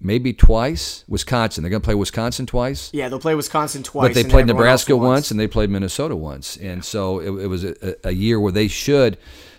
maybe 0.00 0.32
twice. 0.32 1.04
Wisconsin. 1.08 1.62
They're 1.62 1.70
going 1.70 1.82
to 1.82 1.86
play 1.86 1.94
Wisconsin 1.94 2.46
twice. 2.46 2.90
Yeah, 2.92 3.08
they'll 3.08 3.20
play 3.20 3.34
Wisconsin 3.34 3.82
twice. 3.82 4.08
But 4.08 4.14
they 4.14 4.28
played 4.28 4.46
Nebraska 4.46 4.96
once, 4.96 5.30
and 5.30 5.38
they 5.38 5.46
played 5.46 5.70
Minnesota 5.70 6.16
once. 6.16 6.56
And 6.56 6.84
so 6.84 7.20
it, 7.20 7.30
it 7.44 7.46
was 7.46 7.64
a, 7.64 7.96
a, 8.04 8.12
year 8.12 8.40
where 8.40 8.52
they 8.52 8.68
should, 8.68 9.18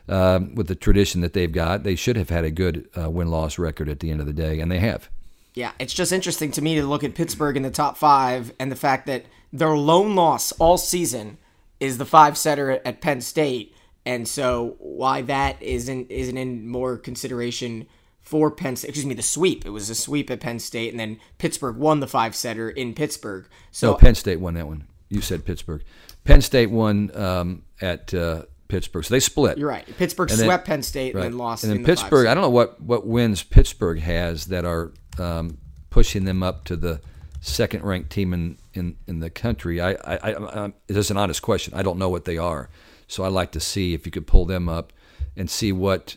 uh, 0.09 0.39
with 0.53 0.67
the 0.67 0.75
tradition 0.75 1.21
that 1.21 1.33
they've 1.33 1.51
got, 1.51 1.83
they 1.83 1.95
should 1.95 2.15
have 2.15 2.29
had 2.29 2.43
a 2.43 2.51
good 2.51 2.89
uh, 2.99 3.09
win 3.09 3.29
loss 3.29 3.57
record 3.57 3.89
at 3.89 3.99
the 3.99 4.09
end 4.09 4.19
of 4.19 4.25
the 4.25 4.33
day, 4.33 4.59
and 4.59 4.71
they 4.71 4.79
have. 4.79 5.09
Yeah, 5.53 5.71
it's 5.79 5.93
just 5.93 6.11
interesting 6.11 6.51
to 6.51 6.61
me 6.61 6.75
to 6.75 6.85
look 6.85 7.03
at 7.03 7.13
Pittsburgh 7.13 7.57
in 7.57 7.63
the 7.63 7.71
top 7.71 7.97
five 7.97 8.53
and 8.57 8.71
the 8.71 8.75
fact 8.75 9.05
that 9.07 9.25
their 9.51 9.75
lone 9.75 10.15
loss 10.15 10.53
all 10.53 10.77
season 10.77 11.37
is 11.79 11.97
the 11.97 12.05
five 12.05 12.37
setter 12.37 12.71
at 12.85 13.01
Penn 13.01 13.19
State. 13.19 13.75
And 14.05 14.27
so 14.27 14.75
why 14.79 15.21
that 15.23 15.61
isn't 15.61 16.09
isn't 16.09 16.37
in 16.37 16.67
more 16.67 16.97
consideration 16.97 17.87
for 18.31 18.49
Penn 18.49 18.77
State. 18.77 18.87
Excuse 18.87 19.05
me, 19.05 19.13
the 19.13 19.21
sweep. 19.21 19.65
It 19.65 19.71
was 19.71 19.89
a 19.89 19.95
sweep 19.95 20.31
at 20.31 20.39
Penn 20.39 20.57
State, 20.57 20.91
and 20.91 20.99
then 20.99 21.19
Pittsburgh 21.37 21.75
won 21.75 21.99
the 21.99 22.07
five 22.07 22.33
setter 22.33 22.69
in 22.69 22.93
Pittsburgh. 22.93 23.45
So 23.71 23.91
no, 23.91 23.97
Penn 23.97 24.15
State 24.15 24.39
won 24.39 24.53
that 24.53 24.67
one. 24.67 24.87
You 25.09 25.19
said 25.19 25.43
Pittsburgh. 25.43 25.83
Penn 26.23 26.41
State 26.41 26.71
won 26.71 27.13
um, 27.13 27.63
at 27.81 28.13
uh, 28.13 28.43
Pittsburgh, 28.69 29.03
so 29.03 29.13
they 29.13 29.19
split. 29.19 29.57
You're 29.57 29.67
right. 29.67 29.85
Pittsburgh 29.97 30.29
then, 30.29 30.37
swept 30.37 30.65
Penn 30.65 30.81
State 30.81 31.13
right. 31.13 31.25
and 31.25 31.33
then 31.33 31.37
lost. 31.37 31.65
And 31.65 31.73
then 31.73 31.83
Pittsburgh. 31.83 32.25
The 32.25 32.31
I 32.31 32.33
don't 32.33 32.43
know 32.43 32.49
what 32.49 32.81
what 32.81 33.05
wins 33.05 33.43
Pittsburgh 33.43 33.99
has 33.99 34.45
that 34.45 34.63
are 34.63 34.93
um, 35.19 35.57
pushing 35.89 36.23
them 36.23 36.41
up 36.41 36.63
to 36.65 36.77
the 36.77 37.01
second 37.41 37.83
ranked 37.83 38.11
team 38.11 38.33
in, 38.33 38.57
in, 38.73 38.95
in 39.07 39.19
the 39.19 39.29
country. 39.29 39.81
I, 39.81 39.91
I, 39.91 40.15
I, 40.15 40.65
I 40.65 40.73
it's 40.87 41.09
an 41.09 41.17
honest 41.17 41.41
question. 41.41 41.73
I 41.73 41.81
don't 41.81 41.97
know 41.99 42.07
what 42.07 42.23
they 42.23 42.37
are, 42.37 42.69
so 43.07 43.25
I'd 43.25 43.33
like 43.33 43.51
to 43.51 43.59
see 43.59 43.93
if 43.93 44.05
you 44.05 44.11
could 44.13 44.25
pull 44.25 44.45
them 44.45 44.69
up 44.69 44.93
and 45.35 45.49
see 45.49 45.73
what 45.73 46.15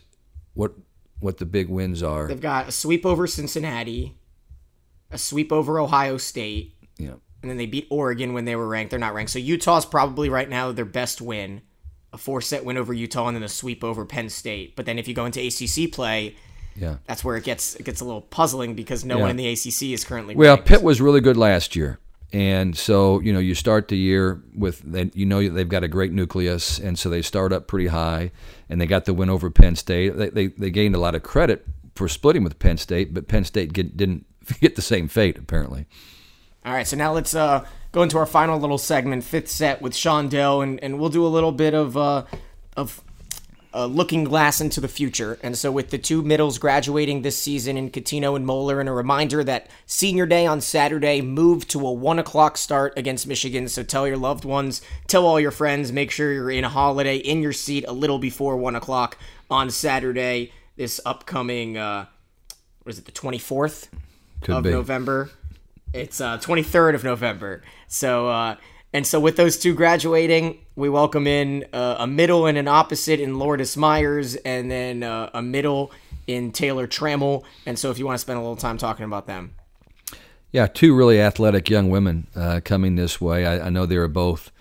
what 0.53 0.71
what 1.19 1.37
the 1.37 1.45
big 1.45 1.69
wins 1.69 2.03
are. 2.03 2.27
They've 2.27 2.39
got 2.39 2.67
a 2.67 2.71
sweep 2.71 3.05
over 3.05 3.27
Cincinnati, 3.27 4.15
a 5.11 5.17
sweep 5.17 5.51
over 5.51 5.79
Ohio 5.79 6.17
State. 6.17 6.75
Yeah. 6.97 7.15
And 7.41 7.49
then 7.51 7.57
they 7.57 7.65
beat 7.65 7.87
Oregon 7.89 8.33
when 8.33 8.45
they 8.45 8.55
were 8.55 8.67
ranked. 8.67 8.89
They're 8.89 8.99
not 8.99 9.13
ranked. 9.13 9.31
So 9.31 9.39
Utah's 9.39 9.85
probably 9.85 10.29
right 10.29 10.49
now 10.49 10.71
their 10.71 10.85
best 10.85 11.21
win. 11.21 11.61
A 12.11 12.17
four 12.17 12.39
set 12.41 12.63
win 12.63 12.77
over 12.77 12.93
Utah 12.93 13.27
and 13.27 13.35
then 13.35 13.43
a 13.43 13.49
sweep 13.49 13.83
over 13.83 14.05
Penn 14.05 14.29
State. 14.29 14.75
But 14.75 14.85
then 14.85 14.97
if 14.97 15.07
you 15.07 15.13
go 15.13 15.25
into 15.25 15.45
ACC 15.45 15.91
play, 15.91 16.35
yeah, 16.75 16.97
that's 17.05 17.23
where 17.23 17.35
it 17.35 17.43
gets 17.43 17.75
it 17.75 17.83
gets 17.83 17.99
a 17.99 18.05
little 18.05 18.21
puzzling 18.21 18.73
because 18.73 19.03
no 19.03 19.17
yeah. 19.17 19.21
one 19.21 19.31
in 19.31 19.35
the 19.37 19.47
ACC 19.47 19.83
is 19.93 20.05
currently. 20.05 20.33
Well, 20.33 20.55
ranked. 20.55 20.67
Pitt 20.67 20.81
was 20.81 21.01
really 21.01 21.19
good 21.19 21.35
last 21.35 21.75
year, 21.75 21.99
And 22.33 22.75
so, 22.77 23.19
you 23.21 23.31
know, 23.31 23.39
you 23.39 23.55
start 23.55 23.87
the 23.87 23.97
year 23.97 24.41
with, 24.53 24.83
you 25.13 25.25
know, 25.25 25.47
they've 25.47 25.69
got 25.69 25.83
a 25.83 25.87
great 25.87 26.11
nucleus, 26.11 26.79
and 26.79 26.99
so 26.99 27.09
they 27.09 27.21
start 27.21 27.53
up 27.53 27.67
pretty 27.67 27.87
high, 27.87 28.31
and 28.67 28.81
they 28.81 28.87
got 28.87 29.05
the 29.05 29.13
win 29.13 29.29
over 29.29 29.49
Penn 29.49 29.75
State. 29.75 30.17
They, 30.17 30.29
they, 30.29 30.47
they 30.47 30.69
gained 30.69 30.95
a 30.95 30.99
lot 30.99 31.15
of 31.15 31.23
credit 31.23 31.65
for 31.95 32.09
splitting 32.09 32.43
with 32.43 32.59
Penn 32.59 32.77
State, 32.77 33.13
but 33.13 33.27
Penn 33.27 33.45
State 33.45 33.71
get, 33.71 33.95
didn't 33.95 34.25
get 34.59 34.75
the 34.75 34.81
same 34.81 35.07
fate, 35.07 35.37
apparently. 35.37 35.85
All 36.65 36.73
right, 36.73 36.87
so 36.87 36.97
now 36.97 37.13
let's 37.13 37.35
uh, 37.35 37.65
go 37.91 38.01
into 38.01 38.17
our 38.17 38.25
final 38.25 38.59
little 38.59 38.79
segment, 38.79 39.23
fifth 39.23 39.49
set 39.49 39.81
with 39.81 39.95
Sean 39.95 40.27
Doe, 40.27 40.61
and, 40.61 40.83
and 40.83 40.99
we'll 40.99 41.09
do 41.09 41.25
a 41.25 41.29
little 41.29 41.51
bit 41.51 41.73
of 41.73 41.95
uh, 41.95 42.25
of 42.75 43.01
uh, 43.75 43.85
looking 43.85 44.23
glass 44.23 44.61
into 44.61 44.79
the 44.79 44.87
future. 44.87 45.37
And 45.43 45.57
so, 45.57 45.69
with 45.69 45.89
the 45.89 45.97
two 45.97 46.21
middles 46.21 46.57
graduating 46.57 47.21
this 47.21 47.37
season 47.37 47.75
in 47.75 47.89
Catino 47.91 48.37
and 48.37 48.45
Moeller, 48.45 48.79
and 48.79 48.87
a 48.87 48.93
reminder 48.93 49.43
that 49.43 49.67
senior 49.85 50.25
day 50.25 50.45
on 50.45 50.61
Saturday 50.61 51.19
moved 51.19 51.69
to 51.71 51.85
a 51.85 51.91
one 51.91 52.17
o'clock 52.17 52.57
start 52.57 52.93
against 52.95 53.27
Michigan. 53.27 53.67
So, 53.67 53.83
tell 53.83 54.07
your 54.07 54.15
loved 54.15 54.45
ones, 54.45 54.81
tell 55.07 55.25
all 55.25 55.41
your 55.41 55.51
friends, 55.51 55.91
make 55.91 56.09
sure 56.09 56.31
you're 56.31 56.49
in 56.49 56.63
a 56.63 56.69
holiday 56.69 57.17
in 57.17 57.41
your 57.41 57.51
seat 57.51 57.83
a 57.85 57.91
little 57.91 58.17
before 58.17 58.55
one 58.55 58.75
o'clock 58.75 59.17
on 59.51 59.69
Saturday, 59.69 60.53
this 60.77 61.01
upcoming, 61.05 61.77
uh, 61.77 62.05
what 62.83 62.93
is 62.93 62.99
it, 62.99 63.05
the 63.05 63.11
24th 63.11 63.89
of 64.47 64.63
be. 64.63 64.71
November? 64.71 65.29
It's 65.93 66.21
uh, 66.21 66.37
23rd 66.37 66.95
of 66.95 67.03
November. 67.03 67.61
So, 67.87 68.29
uh, 68.29 68.55
and 68.93 69.05
so 69.05 69.19
with 69.19 69.35
those 69.35 69.57
two 69.57 69.73
graduating, 69.73 70.64
we 70.75 70.89
welcome 70.89 71.25
in 71.25 71.65
uh, 71.71 71.95
a 71.99 72.07
middle 72.07 72.45
and 72.45 72.57
an 72.57 72.67
opposite 72.67 73.19
in 73.19 73.39
Lourdes 73.39 73.77
Myers, 73.77 74.35
and 74.35 74.69
then 74.69 75.03
uh, 75.03 75.29
a 75.33 75.41
middle 75.41 75.91
in 76.27 76.51
Taylor 76.51 76.85
Trammell. 76.85 77.43
And 77.65 77.79
so 77.79 77.91
if 77.91 77.99
you 77.99 78.05
want 78.05 78.15
to 78.15 78.21
spend 78.21 78.37
a 78.37 78.41
little 78.41 78.57
time 78.57 78.77
talking 78.77 79.05
about 79.05 79.25
them. 79.25 79.55
Yeah, 80.51 80.67
two 80.67 80.95
really 80.95 81.19
athletic 81.19 81.69
young 81.69 81.89
women 81.89 82.27
uh, 82.35 82.61
coming 82.63 82.95
this 82.95 83.19
way. 83.21 83.45
I, 83.45 83.67
I, 83.67 83.69
know 83.69 83.85
they 83.85 83.97
are 83.97 84.07
both 84.07 84.51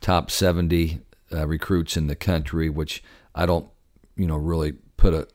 top 0.00 0.30
70 0.30 1.00
uh, 1.32 1.46
recruits 1.46 1.96
in 1.96 2.08
the 2.08 2.16
country, 2.16 2.68
which 2.68 3.02
I 3.34 3.46
don't, 3.46 3.66
you 4.16 4.26
know, 4.26 4.36
really 4.36 4.72
put 4.96 5.14
a, 5.14 5.26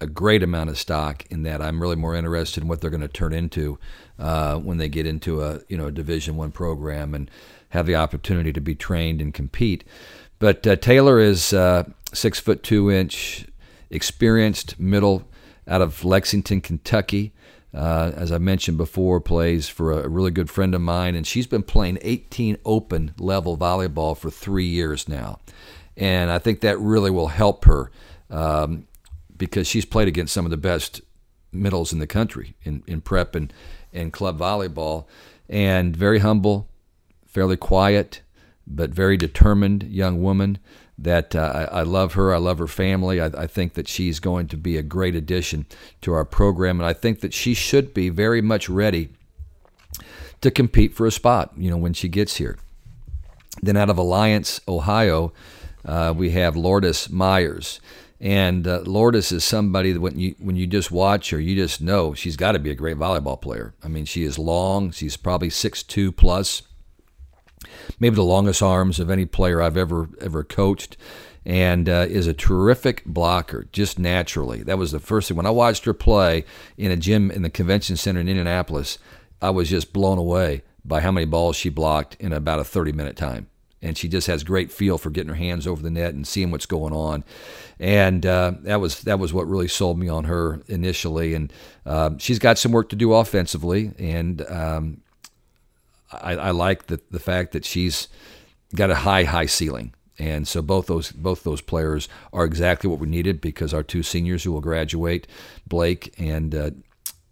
a 0.00 0.06
great 0.06 0.42
amount 0.42 0.68
of 0.68 0.78
stock 0.78 1.24
in 1.30 1.42
that. 1.44 1.62
I'm 1.62 1.80
really 1.80 1.96
more 1.96 2.14
interested 2.14 2.62
in 2.62 2.68
what 2.68 2.80
they're 2.80 2.90
going 2.90 3.00
to 3.00 3.08
turn 3.08 3.32
into 3.32 3.78
uh, 4.18 4.56
when 4.56 4.76
they 4.76 4.88
get 4.88 5.06
into 5.06 5.42
a 5.42 5.60
you 5.68 5.76
know 5.76 5.90
Division 5.90 6.36
One 6.36 6.52
program 6.52 7.14
and 7.14 7.30
have 7.76 7.86
the 7.86 7.94
opportunity 7.96 8.52
to 8.52 8.60
be 8.60 8.74
trained 8.74 9.20
and 9.20 9.32
compete. 9.32 9.84
But 10.38 10.66
uh, 10.66 10.76
Taylor 10.76 11.20
is 11.20 11.52
uh, 11.52 11.84
six 12.12 12.40
foot 12.40 12.62
two 12.62 12.90
inch, 12.90 13.46
experienced 13.90 14.78
middle 14.78 15.28
out 15.68 15.82
of 15.82 16.04
Lexington, 16.04 16.60
Kentucky. 16.60 17.32
Uh, 17.74 18.12
as 18.14 18.32
I 18.32 18.38
mentioned 18.38 18.78
before, 18.78 19.20
plays 19.20 19.68
for 19.68 19.92
a 19.92 20.08
really 20.08 20.30
good 20.30 20.48
friend 20.48 20.74
of 20.74 20.80
mine, 20.80 21.14
and 21.14 21.26
she's 21.26 21.46
been 21.46 21.62
playing 21.62 21.98
18 22.00 22.56
open 22.64 23.14
level 23.18 23.56
volleyball 23.58 24.16
for 24.16 24.30
three 24.30 24.64
years 24.64 25.08
now. 25.08 25.40
And 25.96 26.30
I 26.30 26.38
think 26.38 26.60
that 26.60 26.78
really 26.78 27.10
will 27.10 27.28
help 27.28 27.64
her 27.66 27.90
um, 28.30 28.86
because 29.36 29.66
she's 29.66 29.84
played 29.84 30.08
against 30.08 30.32
some 30.32 30.46
of 30.46 30.50
the 30.50 30.56
best 30.56 31.02
middles 31.52 31.92
in 31.92 31.98
the 31.98 32.06
country 32.06 32.54
in, 32.64 32.82
in 32.86 33.00
prep 33.00 33.34
and, 33.34 33.52
and 33.92 34.12
club 34.12 34.38
volleyball. 34.38 35.06
And 35.48 35.96
very 35.96 36.20
humble, 36.20 36.68
fairly 37.36 37.58
quiet, 37.58 38.22
but 38.66 38.88
very 38.88 39.18
determined 39.18 39.82
young 39.82 40.22
woman 40.22 40.58
that 40.96 41.36
uh, 41.36 41.68
I, 41.70 41.80
I, 41.80 41.82
love 41.82 42.14
her. 42.14 42.34
I 42.34 42.38
love 42.38 42.56
her 42.56 42.66
family. 42.66 43.20
I, 43.20 43.26
I, 43.26 43.46
think 43.46 43.74
that 43.74 43.86
she's 43.86 44.20
going 44.20 44.48
to 44.48 44.56
be 44.56 44.78
a 44.78 44.82
great 44.82 45.14
addition 45.14 45.66
to 46.00 46.14
our 46.14 46.24
program, 46.24 46.80
and 46.80 46.88
I 46.88 46.94
think 46.94 47.20
that 47.20 47.34
she 47.34 47.52
should 47.52 47.92
be 47.92 48.08
very 48.08 48.40
much 48.40 48.70
ready 48.70 49.10
to 50.40 50.50
compete 50.50 50.94
for 50.94 51.04
a 51.04 51.10
spot. 51.10 51.52
You 51.58 51.68
know, 51.68 51.76
when 51.76 51.92
she 51.92 52.08
gets 52.08 52.36
here. 52.36 52.56
Then 53.60 53.76
out 53.76 53.90
of 53.90 53.98
Alliance, 53.98 54.62
Ohio, 54.66 55.34
uh, 55.84 56.14
we 56.16 56.30
have 56.30 56.56
Lourdes 56.56 57.10
Myers. 57.10 57.80
And 58.18 58.66
uh, 58.66 58.80
Lourdes 58.86 59.30
is 59.30 59.44
somebody 59.44 59.92
that 59.92 60.00
when 60.00 60.18
you 60.18 60.34
when 60.38 60.56
you 60.56 60.66
just 60.66 60.90
watch 60.90 61.28
her, 61.28 61.38
you 61.38 61.54
just 61.54 61.82
know 61.82 62.14
she's 62.14 62.36
got 62.38 62.52
to 62.52 62.58
be 62.58 62.70
a 62.70 62.74
great 62.74 62.96
volleyball 62.96 63.38
player. 63.38 63.74
I 63.84 63.88
mean, 63.88 64.06
she 64.06 64.22
is 64.22 64.38
long. 64.38 64.90
She's 64.90 65.18
probably 65.18 65.50
six 65.50 65.82
two 65.82 66.12
plus 66.12 66.62
maybe 67.98 68.16
the 68.16 68.22
longest 68.22 68.62
arms 68.62 69.00
of 69.00 69.10
any 69.10 69.26
player 69.26 69.62
I've 69.62 69.76
ever 69.76 70.08
ever 70.20 70.44
coached, 70.44 70.96
and 71.44 71.88
uh, 71.88 72.06
is 72.08 72.26
a 72.26 72.34
terrific 72.34 73.04
blocker 73.06 73.68
just 73.72 73.98
naturally. 73.98 74.62
That 74.62 74.78
was 74.78 74.92
the 74.92 75.00
first 75.00 75.28
thing 75.28 75.36
when 75.36 75.46
I 75.46 75.50
watched 75.50 75.84
her 75.84 75.94
play 75.94 76.44
in 76.76 76.90
a 76.90 76.96
gym 76.96 77.30
in 77.30 77.42
the 77.42 77.50
convention 77.50 77.96
center 77.96 78.20
in 78.20 78.28
Indianapolis. 78.28 78.98
I 79.40 79.50
was 79.50 79.70
just 79.70 79.92
blown 79.92 80.18
away 80.18 80.62
by 80.84 81.00
how 81.00 81.12
many 81.12 81.26
balls 81.26 81.56
she 81.56 81.68
blocked 81.68 82.16
in 82.16 82.32
about 82.32 82.58
a 82.58 82.64
30 82.64 82.92
minute 82.92 83.16
time. 83.16 83.48
And 83.82 83.96
she 83.96 84.08
just 84.08 84.26
has 84.26 84.42
great 84.42 84.72
feel 84.72 84.98
for 84.98 85.10
getting 85.10 85.28
her 85.28 85.34
hands 85.34 85.66
over 85.66 85.82
the 85.82 85.90
net 85.90 86.14
and 86.14 86.26
seeing 86.26 86.50
what's 86.50 86.66
going 86.66 86.94
on, 86.94 87.22
and 87.78 88.24
uh, 88.24 88.54
that 88.62 88.80
was 88.80 89.02
that 89.02 89.18
was 89.18 89.34
what 89.34 89.46
really 89.46 89.68
sold 89.68 89.98
me 89.98 90.08
on 90.08 90.24
her 90.24 90.62
initially. 90.66 91.34
And 91.34 91.52
uh, 91.84 92.12
she's 92.18 92.38
got 92.38 92.58
some 92.58 92.72
work 92.72 92.88
to 92.88 92.96
do 92.96 93.12
offensively, 93.12 93.92
and 93.98 94.40
um, 94.50 95.02
I, 96.12 96.36
I 96.36 96.50
like 96.50 96.86
the 96.86 97.00
the 97.10 97.20
fact 97.20 97.52
that 97.52 97.64
she's 97.64 98.08
got 98.74 98.90
a 98.90 98.96
high 98.96 99.24
high 99.24 99.46
ceiling. 99.46 99.92
And 100.18 100.48
so 100.48 100.62
both 100.62 100.86
those 100.86 101.12
both 101.12 101.42
those 101.44 101.60
players 101.60 102.08
are 102.32 102.44
exactly 102.44 102.88
what 102.88 102.98
we 102.98 103.06
needed 103.06 103.40
because 103.40 103.74
our 103.74 103.82
two 103.82 104.02
seniors 104.02 104.44
who 104.44 104.52
will 104.52 104.60
graduate, 104.60 105.26
Blake 105.66 106.14
and 106.18 106.54
uh, 106.54 106.70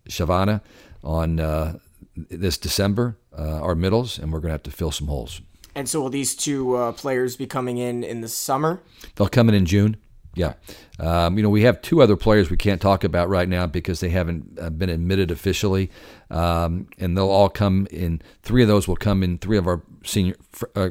Shavana, 0.09 0.61
on 1.03 1.41
uh, 1.41 1.79
this 2.15 2.59
December 2.59 3.17
uh, 3.37 3.61
are 3.61 3.75
middles, 3.75 4.19
and 4.19 4.33
we're 4.33 4.41
going 4.41 4.51
to 4.51 4.55
have 4.55 4.63
to 4.65 4.71
fill 4.71 4.91
some 4.91 5.09
holes. 5.09 5.41
And 5.75 5.89
so 5.89 6.01
will 6.01 6.11
these 6.11 6.37
two 6.37 6.77
uh, 6.77 6.93
players 6.93 7.37
be 7.37 7.47
coming 7.47 7.79
in 7.79 8.05
in 8.05 8.21
the 8.21 8.29
summer? 8.29 8.81
They'll 9.17 9.29
come 9.29 9.49
in 9.49 9.55
in 9.55 9.67
June. 9.67 9.97
Yeah. 10.37 10.55
Um, 10.99 11.37
you 11.37 11.43
know, 11.43 11.51
we 11.51 11.63
have 11.63 11.83
two 11.83 12.03
other 12.03 12.17
players 12.17 12.51
we 12.51 12.57
can't 12.57 12.81
talk 12.81 13.05
about 13.05 13.29
right 13.29 13.49
now 13.49 13.67
because 13.67 14.01
they 14.01 14.11
haven't 14.11 14.59
uh, 14.61 14.71
been 14.71 14.89
admitted 14.89 15.31
officially. 15.31 15.91
Um, 16.31 16.89
and 16.99 17.17
they'll 17.17 17.31
all 17.31 17.49
come 17.49 17.87
in, 17.91 18.23
three 18.43 18.63
of 18.63 18.69
those 18.69 18.89
will 18.89 18.97
come 18.97 19.23
in, 19.23 19.39
three 19.39 19.59
of 19.59 19.67
our 19.67 19.83
senior 20.05 20.35
uh, 20.75 20.91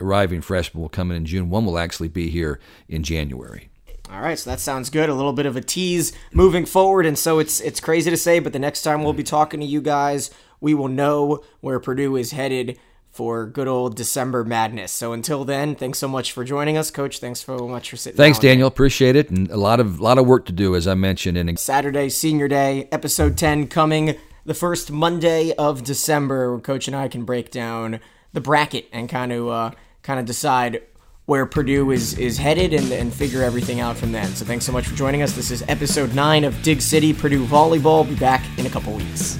arriving 0.00 0.40
freshmen 0.40 0.80
will 0.80 0.88
come 0.88 1.10
in 1.10 1.16
in 1.18 1.26
June. 1.26 1.50
One 1.50 1.64
will 1.64 1.78
actually 1.78 2.08
be 2.08 2.30
here 2.30 2.60
in 2.88 3.02
January. 3.02 3.68
All 4.10 4.20
right, 4.20 4.38
so 4.38 4.48
that 4.48 4.60
sounds 4.60 4.88
good. 4.88 5.10
A 5.10 5.14
little 5.14 5.34
bit 5.34 5.44
of 5.44 5.56
a 5.56 5.60
tease 5.60 6.12
moving 6.32 6.64
forward, 6.64 7.04
and 7.04 7.18
so 7.18 7.38
it's 7.38 7.60
it's 7.60 7.78
crazy 7.78 8.10
to 8.10 8.16
say, 8.16 8.38
but 8.38 8.54
the 8.54 8.58
next 8.58 8.82
time 8.82 9.04
we'll 9.04 9.12
be 9.12 9.22
talking 9.22 9.60
to 9.60 9.66
you 9.66 9.82
guys, 9.82 10.30
we 10.60 10.72
will 10.72 10.88
know 10.88 11.44
where 11.60 11.78
Purdue 11.78 12.16
is 12.16 12.30
headed 12.30 12.78
for 13.18 13.46
good 13.46 13.66
old 13.66 13.96
December 13.96 14.44
madness. 14.44 14.92
So 14.92 15.12
until 15.12 15.44
then, 15.44 15.74
thanks 15.74 15.98
so 15.98 16.06
much 16.06 16.30
for 16.30 16.44
joining 16.44 16.76
us, 16.76 16.92
Coach. 16.92 17.18
Thanks 17.18 17.40
so 17.40 17.66
much 17.66 17.90
for 17.90 17.96
sitting. 17.96 18.16
Thanks, 18.16 18.38
Daniel. 18.38 18.68
Appreciate 18.68 19.16
it, 19.16 19.28
and 19.28 19.50
a 19.50 19.56
lot 19.56 19.80
of 19.80 19.98
lot 19.98 20.18
of 20.18 20.26
work 20.26 20.46
to 20.46 20.52
do, 20.52 20.76
as 20.76 20.86
I 20.86 20.94
mentioned. 20.94 21.36
And 21.36 21.58
Saturday, 21.58 22.10
Senior 22.10 22.46
Day, 22.46 22.88
episode 22.92 23.36
ten 23.36 23.66
coming 23.66 24.16
the 24.44 24.54
first 24.54 24.92
Monday 24.92 25.52
of 25.58 25.82
December. 25.82 26.52
Where 26.52 26.60
Coach 26.60 26.86
and 26.86 26.96
I 26.96 27.08
can 27.08 27.24
break 27.24 27.50
down 27.50 27.98
the 28.32 28.40
bracket 28.40 28.86
and 28.92 29.08
kind 29.08 29.32
of 29.32 29.48
uh, 29.48 29.70
kind 30.04 30.20
of 30.20 30.24
decide 30.24 30.82
where 31.26 31.44
Purdue 31.44 31.90
is 31.90 32.16
is 32.16 32.38
headed 32.38 32.72
and, 32.72 32.92
and 32.92 33.12
figure 33.12 33.42
everything 33.42 33.80
out 33.80 33.96
from 33.96 34.12
then. 34.12 34.28
So 34.28 34.44
thanks 34.44 34.64
so 34.64 34.70
much 34.70 34.86
for 34.86 34.94
joining 34.94 35.22
us. 35.22 35.32
This 35.32 35.50
is 35.50 35.64
episode 35.66 36.14
nine 36.14 36.44
of 36.44 36.62
Dig 36.62 36.80
City 36.80 37.12
Purdue 37.12 37.44
Volleyball. 37.46 38.08
Be 38.08 38.14
back 38.14 38.44
in 38.58 38.66
a 38.66 38.70
couple 38.70 38.92
weeks. 38.92 39.36